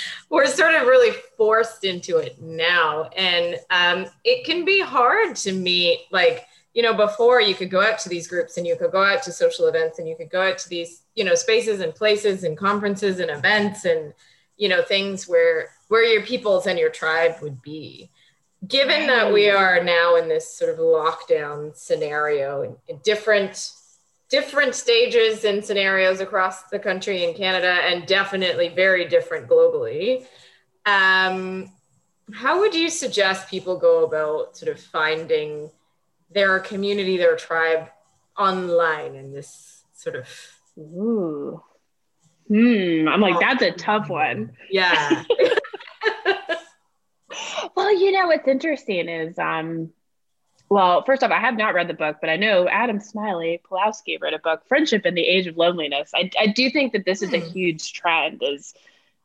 [0.30, 3.04] we're sort of really forced into it now.
[3.16, 7.80] And um, it can be hard to meet, like, you know, before you could go
[7.80, 10.30] out to these groups and you could go out to social events and you could
[10.30, 14.12] go out to these, you know, spaces and places and conferences and events and,
[14.58, 18.10] you know, things where where your peoples and your tribe would be
[18.66, 23.72] given that we are now in this sort of lockdown scenario in, in different
[24.30, 30.26] different stages and scenarios across the country in Canada and definitely very different globally.
[30.86, 31.70] Um,
[32.32, 35.70] how would you suggest people go about sort of finding
[36.30, 37.90] their community, their tribe
[38.36, 40.26] online in this sort of
[40.78, 41.62] Ooh.
[42.48, 43.08] Hmm.
[43.08, 44.56] I'm like, that's a tough one.
[44.70, 45.22] Yeah.
[47.76, 49.90] well, you know what's interesting is um
[50.70, 54.20] well, first off, I have not read the book, but I know Adam Smiley Poswolsky
[54.20, 56.10] wrote a book, Friendship in the Age of Loneliness.
[56.14, 57.48] I, I do think that this is a hmm.
[57.50, 58.74] huge trend is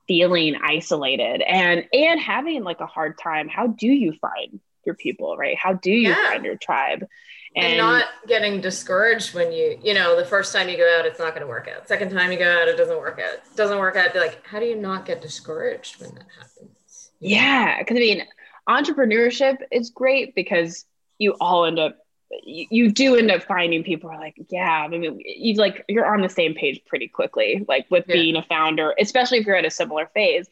[0.08, 3.48] feeling isolated and and having like a hard time.
[3.48, 5.58] How do you find your people, right?
[5.58, 6.30] How do you yeah.
[6.30, 7.08] find your tribe?
[7.56, 11.06] And, and, not getting discouraged when you, you know, the first time you go out,
[11.06, 11.88] it's not going to work out.
[11.88, 13.36] Second time you go out, it doesn't work out.
[13.36, 14.14] It doesn't work out.
[14.14, 16.79] Be like, how do you not get discouraged when that happens?
[17.20, 18.24] Yeah, because I mean,
[18.68, 20.86] entrepreneurship is great because
[21.18, 21.98] you all end up
[22.44, 26.06] you, you do end up finding people are like yeah i mean you like you're
[26.06, 28.14] on the same page pretty quickly like with yeah.
[28.14, 30.48] being a founder especially if you're at a similar phase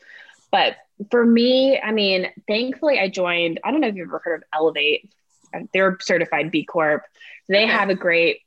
[0.51, 0.75] but
[1.11, 4.59] for me i mean thankfully i joined i don't know if you've ever heard of
[4.59, 5.07] Ellevate
[5.71, 7.03] they're certified b corp
[7.47, 7.71] they okay.
[7.71, 8.41] have a great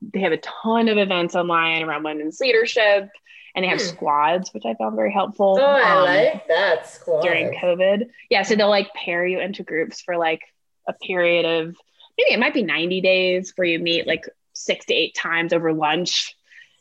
[0.00, 3.10] they have a ton of events online around women's leadership
[3.56, 3.86] and they have hmm.
[3.86, 5.58] squads, which I found very helpful.
[5.58, 8.10] Oh, I um, like that squad during COVID.
[8.28, 10.42] Yeah, so they'll like pair you into groups for like
[10.86, 11.74] a period of
[12.18, 15.72] maybe it might be 90 days where you meet like six to eight times over
[15.72, 16.36] lunch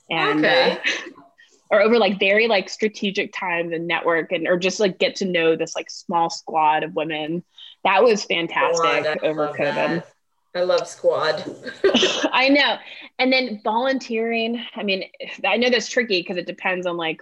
[0.09, 0.73] and okay.
[0.73, 1.21] uh,
[1.71, 5.25] or over like very like strategic times and network and or just like get to
[5.25, 7.43] know this like small squad of women.
[7.85, 9.57] That was fantastic over COVID.
[9.57, 10.07] That.
[10.55, 11.43] I love squad.
[12.31, 12.77] I know.
[13.19, 15.03] And then volunteering, I mean,
[15.45, 17.21] I know that's tricky because it depends on like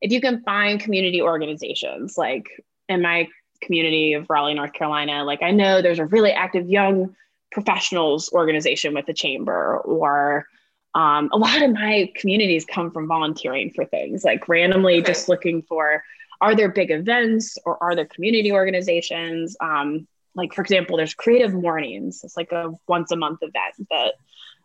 [0.00, 2.46] if you can find community organizations like
[2.88, 3.28] in my
[3.62, 7.14] community of Raleigh, North Carolina, like I know there's a really active young
[7.52, 10.46] professionals organization with the chamber or
[10.94, 15.06] um, a lot of my communities come from volunteering for things like randomly okay.
[15.12, 16.02] just looking for
[16.40, 21.54] are there big events or are there community organizations um, like for example there's creative
[21.54, 22.22] mornings.
[22.24, 24.14] It's like a once a month event that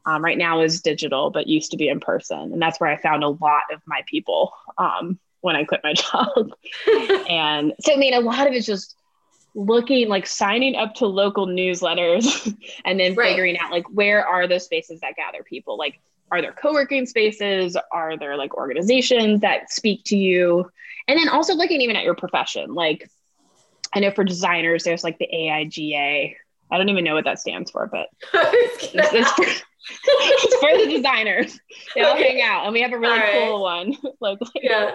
[0.05, 2.53] um, right now is digital but used to be in person.
[2.53, 5.93] And that's where i found a lot of my people um, when i quit my
[5.93, 6.51] job.
[7.29, 8.95] And so i mean a lot of it's just
[9.55, 12.55] looking like signing up to local newsletters
[12.85, 13.29] and then right.
[13.29, 15.77] figuring out like where are those spaces that gather people?
[15.77, 15.99] Like
[16.31, 17.75] are there co-working spaces?
[17.91, 20.69] Are there like organizations that speak to you?
[21.07, 23.09] And then also looking even at your profession like
[23.93, 26.35] I know for designers, there's like the AIGA.
[26.71, 31.59] I don't even know what that stands for, but it's, it's, it's for the designers.
[31.95, 32.39] They all okay.
[32.39, 34.51] hang out, and we have a really cool one locally.
[34.61, 34.91] Yeah.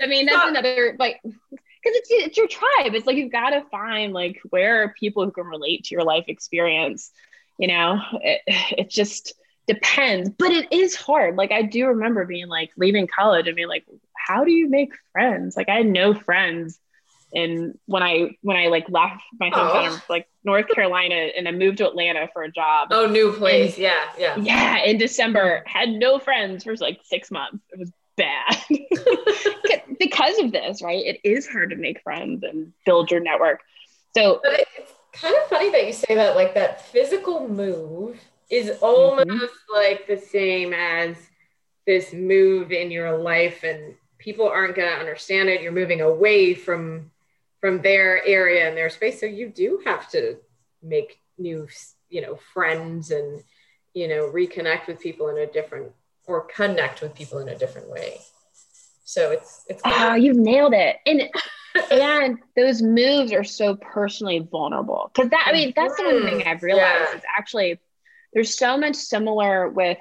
[0.00, 2.94] I mean, that's so, another like because it's it's your tribe.
[2.94, 6.04] It's like you've got to find like where are people who can relate to your
[6.04, 7.10] life experience.
[7.58, 9.34] You know, it, it just
[9.66, 11.36] depends, but it is hard.
[11.36, 14.92] Like I do remember being like leaving college and being like, how do you make
[15.12, 15.56] friends?
[15.56, 16.78] Like I had no friends
[17.32, 19.94] and when I when I like left my hometown oh.
[19.94, 22.88] of like North Carolina and I moved to Atlanta for a job.
[22.90, 23.74] Oh, new place.
[23.74, 24.36] And, yeah, yeah.
[24.36, 27.58] Yeah, in December, had no friends for like six months.
[27.70, 28.56] It was bad
[29.98, 31.04] because of this, right?
[31.04, 33.60] It is hard to make friends and build your network.
[34.16, 36.34] So but it's kind of funny that you say that.
[36.34, 38.18] Like that physical move
[38.50, 39.74] is almost mm-hmm.
[39.74, 41.16] like the same as
[41.86, 45.62] this move in your life, and people aren't going to understand it.
[45.62, 47.10] You're moving away from
[47.60, 49.20] from their area and their space.
[49.20, 50.36] So you do have to
[50.82, 51.68] make new,
[52.08, 53.42] you know, friends and,
[53.94, 55.92] you know, reconnect with people in a different
[56.26, 58.18] or connect with people in a different way.
[59.04, 60.96] So it's it's oh, you've nailed it.
[61.06, 61.22] And
[61.90, 65.10] and those moves are so personally vulnerable.
[65.16, 67.16] Cause that I mean that's the one thing I've realized yeah.
[67.16, 67.80] is actually
[68.34, 69.98] there's so much similar with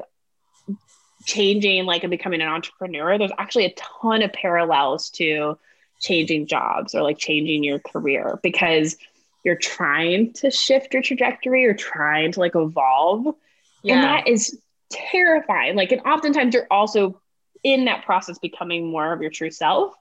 [1.26, 3.18] changing like and becoming an entrepreneur.
[3.18, 5.58] There's actually a ton of parallels to
[6.00, 8.98] changing jobs or like changing your career because
[9.43, 13.36] you're trying to shift your trajectory or trying to like evolve.
[13.84, 13.95] Yeah.
[13.95, 15.76] And that is terrifying.
[15.76, 17.22] Like, and oftentimes you're also
[17.64, 19.93] in that process becoming more of your true self.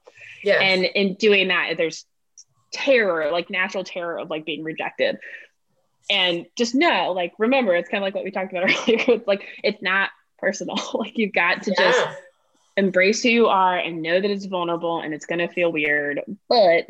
[0.43, 0.61] Yeah.
[0.61, 2.05] And in doing that, there's
[2.71, 5.17] terror, like natural terror of like being rejected.
[6.09, 9.03] And just know, like, remember, it's kind of like what we talked about earlier.
[9.07, 10.77] It's like, it's not personal.
[10.93, 11.91] like, you've got to yeah.
[11.91, 12.07] just
[12.77, 16.21] embrace who you are and know that it's vulnerable and it's going to feel weird
[16.47, 16.87] but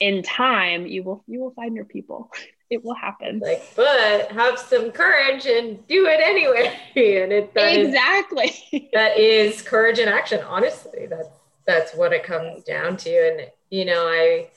[0.00, 2.30] in time you will you will find your people.
[2.70, 3.38] It will happen.
[3.38, 6.78] Like but have some courage and do it anyway.
[6.94, 8.52] And it that exactly.
[8.70, 11.06] is, that is courage in action honestly.
[11.06, 11.30] That's
[11.66, 13.10] that's what it comes down to.
[13.10, 14.50] And you know i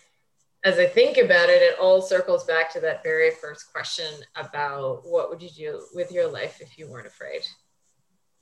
[0.66, 5.04] as i think about it it all circles back to that very first question about
[5.06, 7.44] what would you do with your life if you weren't afraid?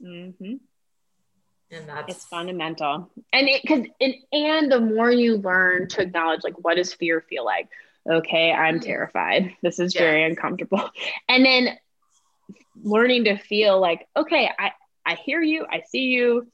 [0.02, 0.56] Mm-hmm
[1.72, 3.10] and that's it's fundamental.
[3.32, 7.22] And it because and, and the more you learn to acknowledge like what does fear
[7.22, 7.70] feel like?
[8.10, 8.86] Okay i'm mm-hmm.
[8.86, 9.56] terrified.
[9.62, 10.02] This is yeah.
[10.02, 10.90] very uncomfortable.
[11.28, 11.78] And then
[12.82, 14.72] learning to feel like okay i
[15.06, 16.48] i hear you i see you.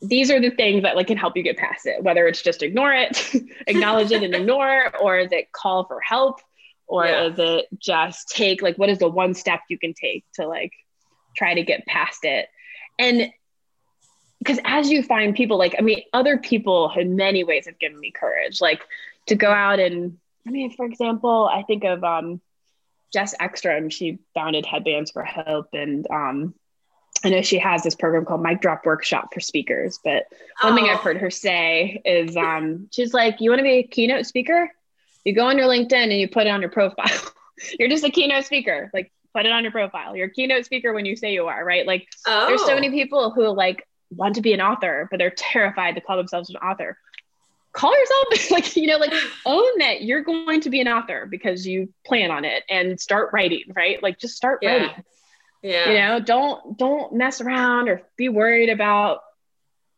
[0.00, 2.62] These are the things that like can help you get past it whether it's just
[2.62, 3.34] ignore it
[3.66, 6.40] acknowledge it and ignore or is it call for help?
[6.86, 7.24] Or yeah.
[7.24, 10.72] is it just take like what is the one step you can take to like
[11.36, 12.48] try to get past it?
[12.98, 13.32] And
[14.44, 17.98] because as you find people like i mean other people in many ways have given
[17.98, 18.82] me courage like
[19.26, 22.40] to go out and i mean for example i think of um,
[23.12, 26.54] jess ekstrom she founded Headbands of Hope and um,
[27.24, 30.26] i know she has this program called mic drop workshop for speakers but
[30.60, 30.76] one oh.
[30.76, 31.02] thing i've oh.
[31.02, 34.70] heard her say is um, she's like you want to be a keynote speaker
[35.24, 37.32] you go on your linkedin and you put it on your profile
[37.78, 40.92] you're just a keynote speaker like put it on your profile you're a keynote speaker
[40.92, 42.46] when you say you are right like oh.
[42.46, 42.74] there's so oh.
[42.74, 43.86] many people who like
[44.16, 46.98] want to be an author, but they're terrified to call themselves an author.
[47.72, 49.12] Call yourself like, you know, like
[49.44, 53.30] own that you're going to be an author because you plan on it and start
[53.32, 54.02] writing, right?
[54.02, 54.72] Like just start yeah.
[54.72, 55.04] writing.
[55.62, 55.88] Yeah.
[55.88, 59.20] You know, don't don't mess around or be worried about,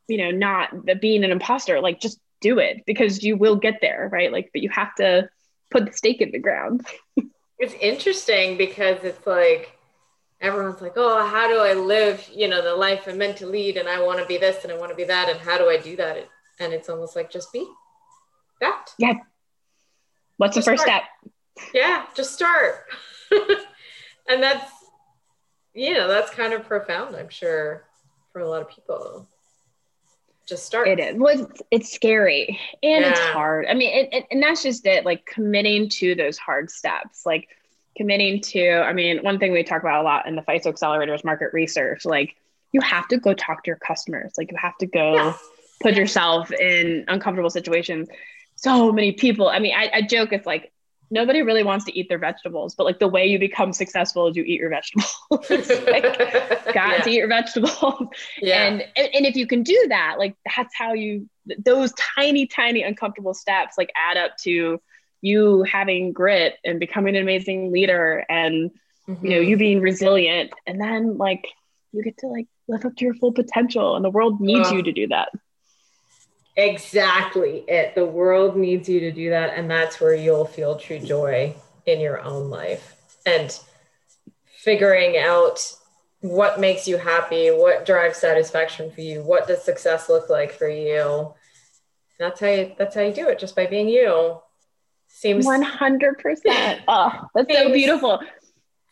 [0.06, 1.80] you know, not being an imposter.
[1.80, 4.30] Like just do it because you will get there, right?
[4.30, 5.28] Like, but you have to
[5.70, 6.86] put the stake in the ground.
[7.58, 9.75] it's interesting because it's like
[10.40, 13.76] everyone's like, oh, how do I live, you know, the life I'm meant to lead
[13.76, 15.68] and I want to be this and I want to be that and how do
[15.68, 16.28] I do that?
[16.60, 17.66] And it's almost like just be
[18.60, 18.90] that.
[18.98, 19.14] Yeah.
[20.36, 21.04] What's just the first start.
[21.54, 21.68] step?
[21.74, 22.84] Yeah, just start.
[24.28, 24.70] and that's,
[25.74, 27.84] you know, that's kind of profound, I'm sure,
[28.32, 29.26] for a lot of people.
[30.46, 30.86] Just start.
[30.86, 31.16] It is.
[31.16, 33.10] Well, it's, it's scary and yeah.
[33.10, 33.66] it's hard.
[33.66, 37.26] I mean, it, it, and that's just it, like committing to those hard steps.
[37.26, 37.48] Like,
[37.96, 41.14] committing to, I mean, one thing we talk about a lot in the FISO Accelerator
[41.14, 42.04] is market research.
[42.04, 42.36] Like
[42.72, 44.34] you have to go talk to your customers.
[44.36, 45.48] Like you have to go yes.
[45.80, 48.08] put yourself in uncomfortable situations.
[48.56, 50.72] So many people, I mean, I, I joke, it's like
[51.10, 54.36] nobody really wants to eat their vegetables, but like the way you become successful is
[54.36, 55.14] you eat your vegetables.
[55.30, 56.02] like,
[56.72, 57.00] got yeah.
[57.02, 58.08] to eat your vegetables.
[58.40, 58.66] Yeah.
[58.66, 61.28] And, and and if you can do that, like that's how you
[61.64, 64.80] those tiny, tiny uncomfortable steps like add up to
[65.20, 68.70] you having grit and becoming an amazing leader and
[69.08, 69.24] mm-hmm.
[69.24, 71.46] you know you being resilient and then like
[71.92, 74.74] you get to like live up to your full potential and the world needs uh,
[74.74, 75.30] you to do that
[76.56, 80.98] exactly it the world needs you to do that and that's where you'll feel true
[80.98, 81.54] joy
[81.86, 83.60] in your own life and
[84.66, 85.60] figuring out
[86.20, 90.68] what makes you happy, what drives satisfaction for you, what does success look like for
[90.68, 91.34] you.
[92.18, 94.40] That's how you that's how you do it, just by being you.
[95.16, 96.82] Seems 100%.
[96.86, 98.20] Oh, that's so beautiful.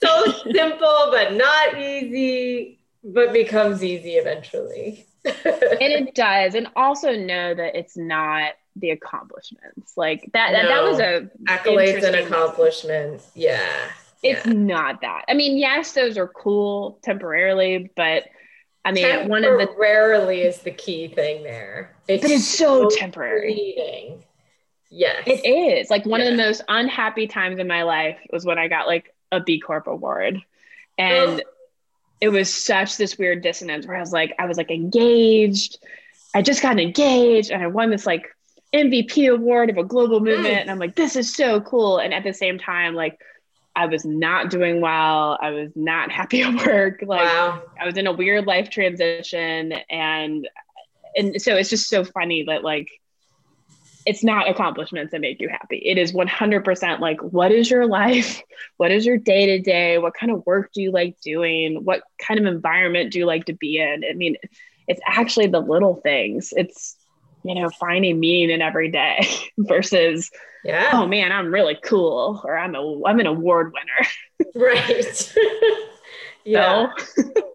[0.03, 5.05] So simple, but not easy, but becomes easy eventually.
[5.27, 5.37] and
[5.83, 6.55] it does.
[6.55, 9.99] And also know that it's not the accomplishments.
[9.99, 10.63] Like that, no.
[10.63, 13.31] that, that was a accolades and accomplishments.
[13.35, 13.61] Yeah.
[14.23, 14.53] It's yeah.
[14.55, 15.27] not that.
[15.29, 18.25] I mean, yes, those are cool temporarily, but
[18.83, 21.95] I mean, one of the rarely is the key thing there.
[22.09, 23.53] It's but it's so, so temporary.
[23.53, 24.25] Fleeting.
[24.95, 25.25] Yes.
[25.27, 25.91] It is.
[25.91, 29.13] Like one of the most unhappy times in my life was when I got like
[29.33, 30.41] a B Corp award.
[30.97, 31.43] And
[32.21, 35.79] it was such this weird dissonance where I was like, I was like engaged.
[36.33, 38.37] I just got engaged and I won this like
[38.73, 40.27] MVP award of a global mm.
[40.27, 40.55] movement.
[40.55, 40.61] Mm.
[40.61, 41.99] And I'm like, this is so cool.
[41.99, 43.19] And at the same time, like,
[43.75, 45.37] I was not doing well.
[45.43, 47.03] I was not happy at work.
[47.05, 47.63] Like, wow.
[47.81, 49.73] I was in a weird life transition.
[49.91, 50.49] And,
[51.17, 52.89] and so it's just so funny that, like,
[54.07, 55.77] it's not accomplishments that make you happy.
[55.77, 58.43] It is 100% like, what is your life?
[58.77, 59.99] What is your day to day?
[59.99, 61.85] What kind of work do you like doing?
[61.85, 64.03] What kind of environment do you like to be in?
[64.09, 64.37] I mean,
[64.89, 66.53] it's actually the little things.
[66.57, 66.97] It's,
[67.45, 69.29] you know, finding meaning in every day
[69.59, 70.31] versus,
[70.65, 70.91] yeah.
[70.93, 74.51] oh man, I'm really cool or I'm a I'm an award winner.
[74.57, 75.35] right.
[76.45, 76.89] yeah.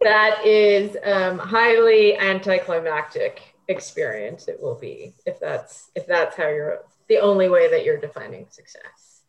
[0.01, 6.79] that is um, highly anticlimactic experience it will be if that's if that's how you're
[7.07, 9.21] the only way that you're defining success.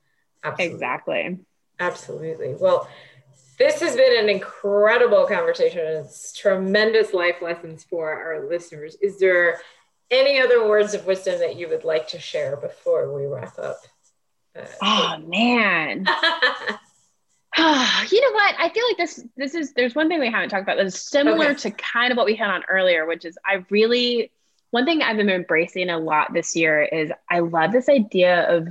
[0.42, 0.74] Absolutely.
[0.74, 1.38] Exactly.
[1.78, 2.54] Absolutely.
[2.58, 2.88] Well,
[3.58, 5.80] this has been an incredible conversation.
[5.80, 8.96] It's tremendous life lessons for our listeners.
[9.02, 9.60] Is there
[10.10, 13.78] any other words of wisdom that you would like to share before we wrap up?
[14.58, 16.06] Uh, oh man.
[18.10, 18.54] you know what?
[18.58, 21.50] I feel like this this is there's one thing we haven't talked about that's similar
[21.50, 21.54] okay.
[21.54, 24.30] to kind of what we had on earlier, which is I really
[24.70, 28.68] one thing I've been embracing a lot this year is I love this idea of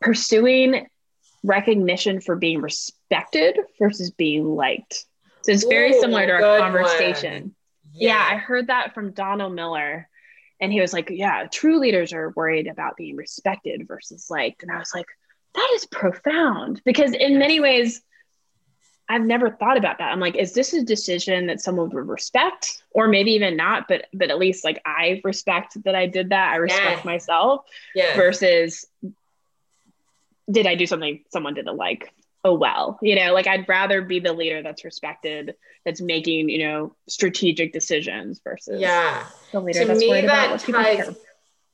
[0.00, 0.86] pursuing
[1.42, 5.04] recognition for being respected versus being liked.
[5.42, 7.54] So it's very Ooh, similar to our conversation.
[7.94, 8.08] Yeah.
[8.08, 10.08] yeah, I heard that from Donald Miller
[10.60, 14.62] and he was like, Yeah, true leaders are worried about being respected versus liked.
[14.62, 15.06] And I was like,
[15.54, 18.02] That is profound because, in many ways,
[19.08, 20.12] I've never thought about that.
[20.12, 23.88] I'm like, is this a decision that someone would respect, or maybe even not?
[23.88, 26.52] But but at least like I respect that I did that.
[26.52, 27.10] I respect yeah.
[27.10, 27.64] myself.
[27.94, 28.14] Yeah.
[28.16, 28.86] Versus,
[30.50, 32.12] did I do something someone didn't like?
[32.44, 36.58] Oh well, you know, like I'd rather be the leader that's respected that's making you
[36.66, 40.82] know strategic decisions versus yeah the leader to that's me, worried that about what people
[40.82, 41.14] ties, care.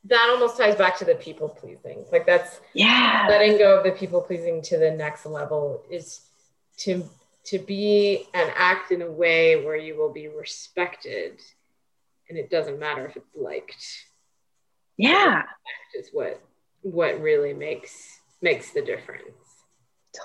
[0.06, 2.04] That almost ties back to the people pleasing.
[2.12, 6.20] Like that's yeah, letting go of the people pleasing to the next level is
[6.78, 7.08] to
[7.44, 11.40] to be and act in a way where you will be respected,
[12.28, 14.04] and it doesn't matter if it's liked.
[14.96, 15.44] Yeah,
[15.98, 16.40] is what
[16.82, 19.24] what really makes makes the difference.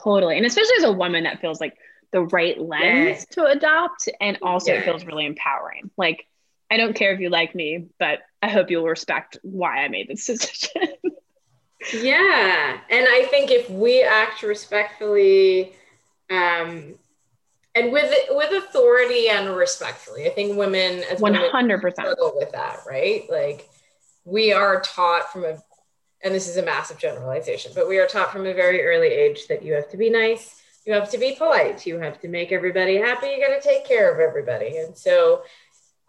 [0.04, 1.78] Totally, and especially as a woman, that feels like
[2.12, 6.26] the right lens to adopt and also it feels really empowering like
[6.72, 10.08] i don't care if you like me but i hope you'll respect why i made
[10.08, 10.88] this decision.
[11.94, 15.74] Yeah and i think if we act respectfully
[16.30, 16.96] um
[17.76, 22.80] and with with authority and respectfully i think women as 100% women struggle with that
[22.88, 23.24] right?
[23.30, 23.70] Like
[24.26, 25.58] we are taught from a
[26.22, 29.48] and this is a massive generalization but we are taught from a very early age
[29.48, 32.52] that you have to be nice you have to be polite you have to make
[32.52, 34.78] everybody happy you got to take care of everybody.
[34.78, 35.44] And so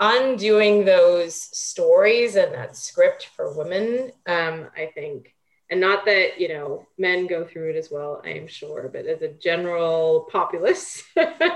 [0.00, 5.34] undoing those stories and that script for women um, i think
[5.70, 9.06] and not that you know men go through it as well i am sure but
[9.06, 11.50] as a general populace uh,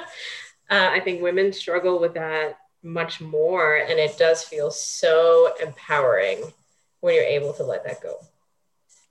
[0.70, 6.42] i think women struggle with that much more and it does feel so empowering
[7.00, 8.18] when you're able to let that go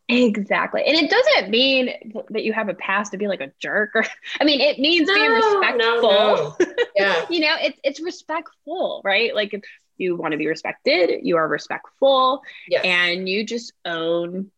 [0.09, 0.83] Exactly.
[0.85, 4.05] And it doesn't mean that you have a past to be like a jerk or
[4.41, 5.77] I mean it means no, being respectful.
[5.77, 6.75] No, no.
[6.95, 7.25] Yeah.
[7.29, 9.33] you know, it's it's respectful, right?
[9.33, 9.63] Like if
[9.97, 12.83] you want to be respected, you are respectful yes.
[12.83, 14.51] and you just own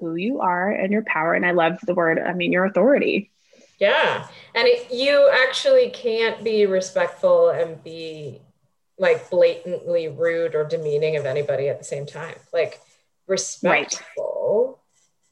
[0.00, 1.34] who you are and your power.
[1.34, 3.30] And I love the word, I mean your authority.
[3.78, 4.26] Yeah.
[4.54, 8.40] And it, you actually can't be respectful and be
[8.98, 12.36] like blatantly rude or demeaning of anybody at the same time.
[12.52, 12.80] Like
[13.26, 14.82] respectful right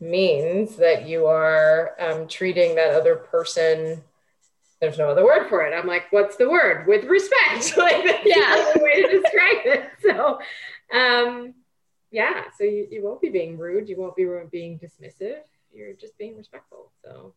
[0.01, 4.03] means that you are um, treating that other person
[4.81, 5.73] there's no other word for it.
[5.75, 6.87] I'm like what's the word?
[6.87, 7.75] With respect.
[7.79, 8.73] Like that's yeah.
[8.75, 9.91] the way to describe it.
[10.03, 10.39] So
[10.95, 11.55] um
[12.11, 13.89] yeah so you, you won't be being rude.
[13.89, 15.39] You won't be being dismissive.
[15.73, 16.93] You're just being respectful.
[17.03, 17.35] So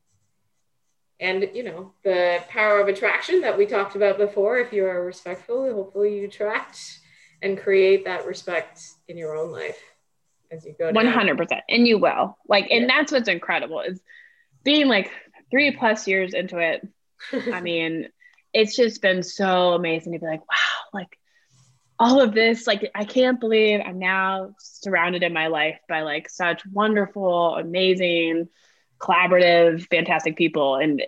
[1.20, 5.03] and you know the power of attraction that we talked about before if you are
[5.03, 6.99] respectful hopefully you attract
[7.41, 9.80] and create that respect in your own life
[10.52, 14.02] as you go 100% and you will like and that's what's incredible is
[14.64, 15.12] being like
[15.52, 16.88] three plus years into it
[17.54, 18.08] i mean
[18.54, 21.18] it's just been so amazing to be like wow like
[22.00, 26.30] all of this like i can't believe i'm now surrounded in my life by like
[26.30, 28.48] such wonderful amazing
[29.00, 30.76] collaborative, fantastic people.
[30.76, 31.04] And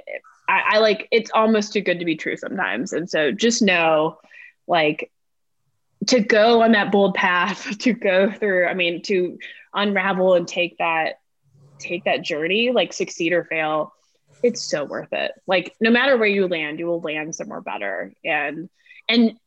[0.48, 2.94] I, I like it's almost too good to be true sometimes.
[2.94, 4.18] And so just know
[4.68, 5.12] like
[6.08, 9.38] to go on that bold path, to go through, I mean, to
[9.74, 11.20] unravel and take that,
[11.80, 13.94] take that journey, like succeed or fail,
[14.44, 15.32] it's so worth it.
[15.48, 18.14] Like no matter where you land, you will land somewhere better.
[18.24, 18.70] And
[19.08, 19.38] and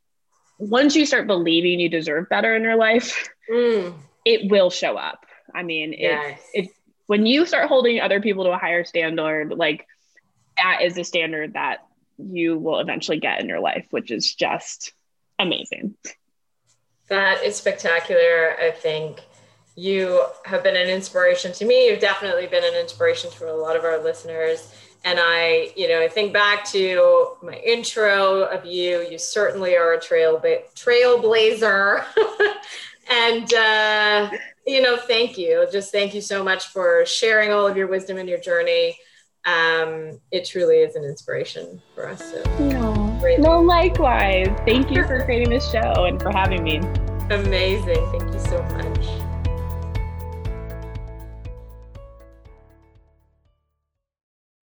[0.59, 3.93] once you start believing you deserve better in your life, mm.
[4.25, 5.25] it will show up.
[5.53, 6.39] I mean, yes.
[6.53, 6.71] it, it
[7.07, 9.87] when you start holding other people to a higher standard, like
[10.57, 11.79] that is a standard that
[12.17, 14.93] you will eventually get in your life, which is just
[15.39, 15.95] amazing.
[17.09, 18.55] That is spectacular.
[18.59, 19.21] I think
[19.75, 21.89] you have been an inspiration to me.
[21.89, 24.73] You've definitely been an inspiration to a lot of our listeners.
[25.05, 29.05] And I, you know, I think back to my intro of you.
[29.09, 32.05] You certainly are a trail trailblazer,
[33.09, 34.31] and uh,
[34.65, 35.67] you know, thank you.
[35.71, 38.97] Just thank you so much for sharing all of your wisdom and your journey.
[39.45, 42.31] Um, it truly is an inspiration for us.
[42.31, 42.92] So
[43.39, 44.47] no, no, likewise.
[44.65, 46.77] Thank you for creating this show and for having me.
[47.29, 48.05] Amazing.
[48.11, 49.22] Thank you so much.